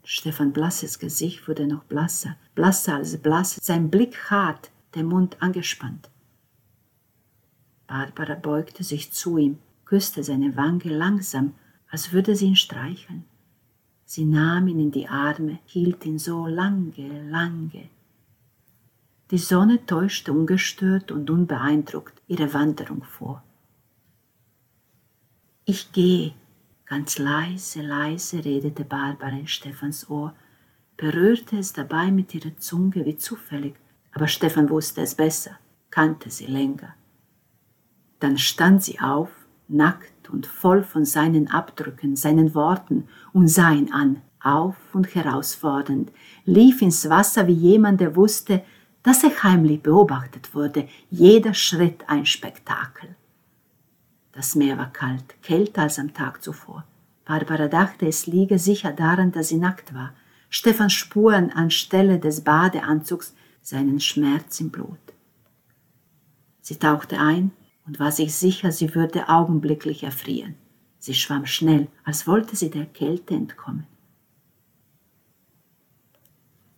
Stefan 0.04 0.54
blasses 0.54 0.98
Gesicht 0.98 1.46
wurde 1.46 1.66
noch 1.66 1.84
blasser, 1.84 2.36
blasser 2.54 2.94
als 2.94 3.18
blass, 3.18 3.58
sein 3.60 3.90
Blick 3.90 4.30
hart, 4.30 4.70
der 4.94 5.04
Mund 5.04 5.36
angespannt. 5.40 6.08
Barbara 7.86 8.36
beugte 8.36 8.84
sich 8.84 9.12
zu 9.12 9.36
ihm, 9.36 9.58
küsste 9.84 10.22
seine 10.22 10.56
Wange 10.56 10.88
langsam, 10.88 11.52
als 11.90 12.12
würde 12.12 12.34
sie 12.34 12.46
ihn 12.46 12.56
streicheln. 12.56 13.24
Sie 14.06 14.24
nahm 14.24 14.66
ihn 14.68 14.80
in 14.80 14.90
die 14.90 15.08
Arme, 15.08 15.58
hielt 15.66 16.06
ihn 16.06 16.18
so 16.18 16.46
lange, 16.46 17.28
lange. 17.28 17.90
Die 19.30 19.38
Sonne 19.38 19.84
täuschte 19.84 20.32
ungestört 20.32 21.12
und 21.12 21.28
unbeeindruckt 21.28 22.22
ihre 22.28 22.54
Wanderung 22.54 23.02
vor. 23.02 23.42
Ich 25.66 25.92
gehe, 25.92 26.32
ganz 26.86 27.18
leise, 27.18 27.82
leise 27.82 28.42
redete 28.42 28.84
Barbara 28.84 29.36
in 29.36 29.46
Stefans 29.46 30.08
Ohr, 30.08 30.34
berührte 30.96 31.58
es 31.58 31.74
dabei 31.74 32.10
mit 32.10 32.34
ihrer 32.34 32.56
Zunge 32.56 33.04
wie 33.04 33.18
zufällig, 33.18 33.74
aber 34.12 34.28
Stefan 34.28 34.70
wusste 34.70 35.02
es 35.02 35.14
besser, 35.14 35.58
kannte 35.90 36.30
sie 36.30 36.46
länger. 36.46 36.94
Dann 38.20 38.38
stand 38.38 38.82
sie 38.82 38.98
auf, 38.98 39.28
nackt 39.68 40.30
und 40.30 40.46
voll 40.46 40.82
von 40.82 41.04
seinen 41.04 41.48
Abdrücken, 41.48 42.16
seinen 42.16 42.54
Worten 42.54 43.08
und 43.34 43.48
sah 43.48 43.72
ihn 43.72 43.92
an, 43.92 44.22
auf 44.40 44.76
und 44.94 45.14
herausfordernd, 45.14 46.10
lief 46.46 46.80
ins 46.80 47.10
Wasser 47.10 47.46
wie 47.46 47.52
jemand, 47.52 48.00
der 48.00 48.16
wusste, 48.16 48.62
dass 49.08 49.24
er 49.24 49.42
heimlich 49.42 49.80
beobachtet 49.82 50.54
wurde, 50.54 50.86
jeder 51.08 51.54
Schritt 51.54 52.04
ein 52.10 52.26
Spektakel. 52.26 53.16
Das 54.32 54.54
Meer 54.54 54.76
war 54.76 54.92
kalt, 54.92 55.42
kälter 55.42 55.80
als 55.80 55.98
am 55.98 56.12
Tag 56.12 56.42
zuvor. 56.42 56.84
Barbara 57.24 57.68
dachte, 57.68 58.06
es 58.06 58.26
liege 58.26 58.58
sicher 58.58 58.92
daran, 58.92 59.32
dass 59.32 59.48
sie 59.48 59.56
nackt 59.56 59.94
war. 59.94 60.12
Stefan 60.50 60.90
Spuren 60.90 61.50
anstelle 61.50 62.18
des 62.18 62.42
Badeanzugs 62.42 63.34
seinen 63.62 63.98
Schmerz 63.98 64.60
im 64.60 64.68
Blut. 64.68 64.98
Sie 66.60 66.76
tauchte 66.76 67.18
ein, 67.18 67.52
und 67.86 67.98
war 67.98 68.12
sich 68.12 68.34
sicher, 68.34 68.72
sie 68.72 68.94
würde 68.94 69.30
augenblicklich 69.30 70.02
erfrieren. 70.02 70.54
Sie 70.98 71.14
schwamm 71.14 71.46
schnell, 71.46 71.88
als 72.04 72.26
wollte 72.26 72.56
sie 72.56 72.68
der 72.68 72.84
Kälte 72.84 73.32
entkommen. 73.32 73.86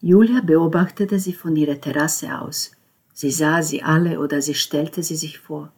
Julia 0.03 0.41
beobachtete 0.41 1.19
sie 1.19 1.35
von 1.35 1.55
ihrer 1.57 1.79
Terrasse 1.79 2.41
aus. 2.41 2.73
Sie 3.13 3.31
sah 3.31 3.63
sie 3.63 3.83
alle 3.83 4.19
oder 4.19 4.41
sie 4.41 4.55
stellte 4.55 5.03
sie 5.03 5.17
sich 5.17 5.39
vor. 5.39 5.73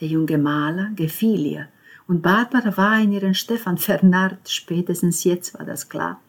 Der 0.00 0.08
junge 0.08 0.36
Maler 0.36 0.90
gefiel 0.94 1.46
ihr, 1.46 1.68
und 2.06 2.20
Barbara 2.20 2.76
war 2.76 3.00
in 3.00 3.12
ihren 3.12 3.34
Stefan 3.34 3.78
vernarrt, 3.78 4.50
spätestens 4.50 5.24
jetzt 5.24 5.54
war 5.58 5.64
das 5.64 5.88
klar. 5.88 6.20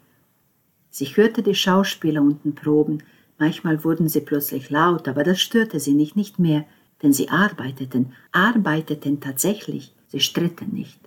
Sie 0.89 1.05
hörte 1.05 1.43
die 1.43 1.55
Schauspieler 1.55 2.21
unten 2.21 2.55
proben, 2.55 3.03
manchmal 3.37 3.83
wurden 3.83 4.07
sie 4.07 4.21
plötzlich 4.21 4.69
laut, 4.69 5.09
aber 5.09 5.23
das 5.23 5.41
störte 5.41 5.81
sie 5.81 5.93
nicht, 5.93 6.15
nicht 6.15 6.39
mehr, 6.39 6.65
denn 7.01 7.11
sie 7.11 7.27
arbeiteten, 7.27 8.13
arbeiteten 8.31 9.19
tatsächlich, 9.19 9.93
sie 10.07 10.21
stritten 10.21 10.73
nicht. 10.73 10.99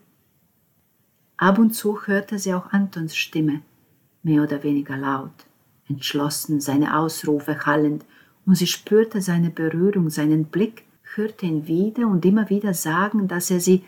Ab 1.38 1.58
und 1.58 1.70
zu 1.70 2.06
hörte 2.06 2.38
sie 2.38 2.52
auch 2.52 2.72
Antons 2.72 3.16
Stimme, 3.16 3.62
mehr 4.22 4.42
oder 4.42 4.62
weniger 4.62 4.96
laut, 4.96 5.45
entschlossen, 5.88 6.60
seine 6.60 6.96
Ausrufe 6.98 7.66
hallend, 7.66 8.04
und 8.44 8.54
sie 8.54 8.66
spürte 8.66 9.20
seine 9.20 9.50
Berührung, 9.50 10.08
seinen 10.08 10.46
Blick, 10.46 10.84
hörte 11.14 11.46
ihn 11.46 11.66
wieder 11.66 12.06
und 12.06 12.24
immer 12.24 12.48
wieder 12.50 12.74
sagen, 12.74 13.28
dass 13.28 13.50
er 13.50 13.60
sie 13.60 13.84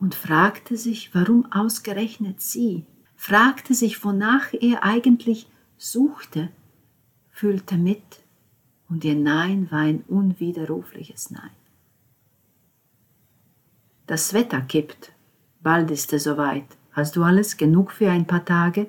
und 0.00 0.14
fragte 0.14 0.76
sich, 0.76 1.14
warum 1.14 1.50
ausgerechnet 1.52 2.40
sie, 2.40 2.84
fragte 3.16 3.74
sich, 3.74 4.04
wonach 4.04 4.52
er 4.52 4.84
eigentlich 4.84 5.48
suchte, 5.78 6.50
fühlte 7.30 7.76
mit, 7.76 8.02
und 8.88 9.04
ihr 9.04 9.14
Nein 9.14 9.70
war 9.70 9.80
ein 9.80 10.04
unwiderrufliches 10.08 11.30
Nein. 11.30 11.50
Das 14.06 14.34
Wetter 14.34 14.60
kippt, 14.60 15.12
bald 15.62 15.90
ist 15.90 16.12
es 16.12 16.24
soweit. 16.24 16.66
Hast 16.92 17.16
du 17.16 17.24
alles 17.24 17.56
genug 17.56 17.90
für 17.90 18.10
ein 18.10 18.26
paar 18.26 18.44
Tage? 18.44 18.86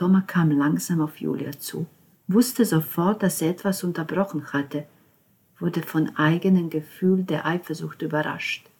Thomas 0.00 0.26
kam 0.26 0.50
langsam 0.50 1.02
auf 1.02 1.20
Julia 1.20 1.52
zu, 1.58 1.84
wusste 2.26 2.64
sofort, 2.64 3.22
dass 3.22 3.42
er 3.42 3.50
etwas 3.50 3.84
unterbrochen 3.84 4.50
hatte, 4.54 4.86
wurde 5.58 5.82
von 5.82 6.16
eigenem 6.16 6.70
Gefühl 6.70 7.22
der 7.24 7.44
Eifersucht 7.44 8.00
überrascht. 8.00 8.70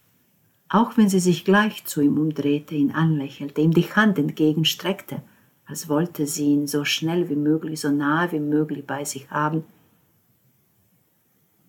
Auch 0.70 0.96
wenn 0.96 1.10
sie 1.10 1.20
sich 1.20 1.44
gleich 1.44 1.84
zu 1.84 2.00
ihm 2.00 2.16
umdrehte, 2.16 2.74
ihn 2.74 2.92
anlächelte, 2.92 3.60
ihm 3.60 3.72
die 3.72 3.92
Hand 3.94 4.18
entgegenstreckte, 4.18 5.20
als 5.66 5.90
wollte 5.90 6.26
sie 6.26 6.54
ihn 6.54 6.66
so 6.66 6.86
schnell 6.86 7.28
wie 7.28 7.36
möglich, 7.36 7.82
so 7.82 7.90
nahe 7.90 8.32
wie 8.32 8.40
möglich 8.40 8.86
bei 8.86 9.04
sich 9.04 9.30
haben, 9.30 9.64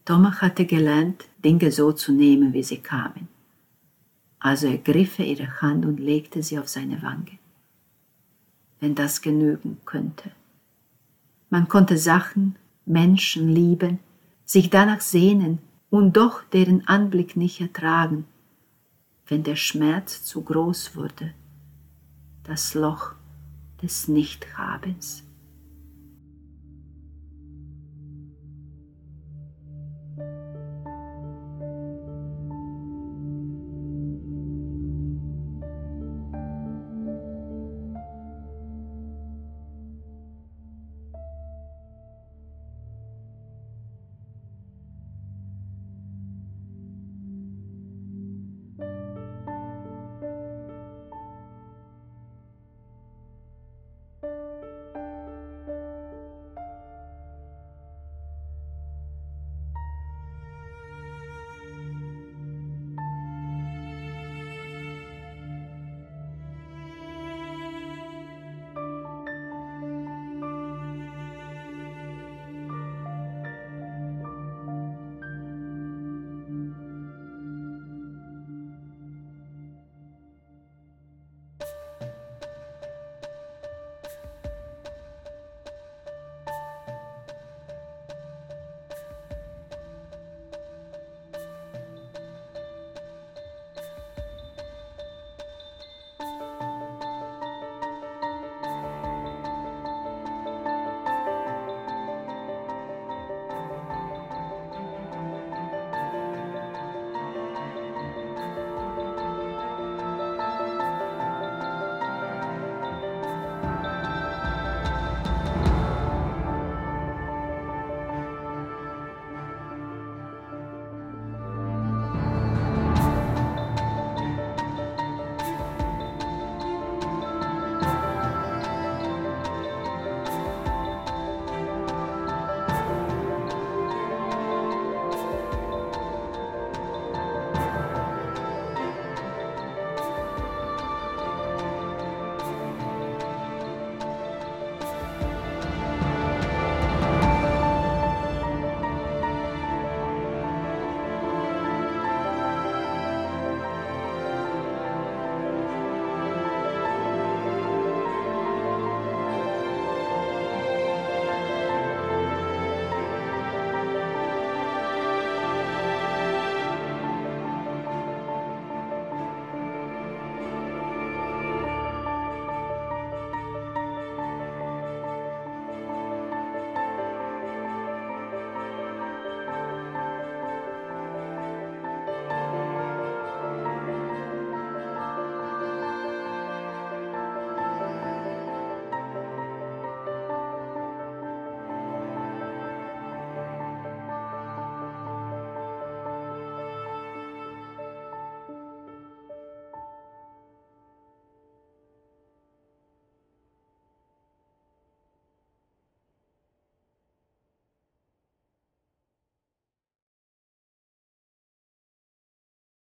Thomas 0.05 0.41
hatte 0.41 0.65
gelernt, 0.65 1.25
Dinge 1.43 1.73
so 1.73 1.91
zu 1.91 2.13
nehmen, 2.13 2.53
wie 2.53 2.63
sie 2.63 2.77
kamen. 2.77 3.27
Also 4.39 4.67
ergriff 4.67 5.19
er 5.19 5.25
ihre 5.25 5.61
Hand 5.61 5.85
und 5.85 5.99
legte 5.99 6.41
sie 6.41 6.57
auf 6.57 6.69
seine 6.69 7.01
Wange. 7.01 7.40
Wenn 8.82 8.95
das 8.95 9.21
genügen 9.21 9.77
könnte. 9.86 10.32
Man 11.49 11.69
konnte 11.69 11.97
Sachen, 11.97 12.57
Menschen 12.86 13.47
lieben, 13.47 13.99
sich 14.43 14.69
danach 14.69 14.99
sehnen 14.99 15.59
und 15.89 16.17
doch 16.17 16.43
deren 16.43 16.88
Anblick 16.88 17.38
nicht 17.38 17.61
ertragen, 17.61 18.25
wenn 19.27 19.43
der 19.43 19.55
Schmerz 19.55 20.25
zu 20.25 20.41
groß 20.41 20.95
wurde, 20.95 21.34
das 22.43 22.73
Loch 22.73 23.13
des 23.82 24.09
Nichthabens. 24.09 25.23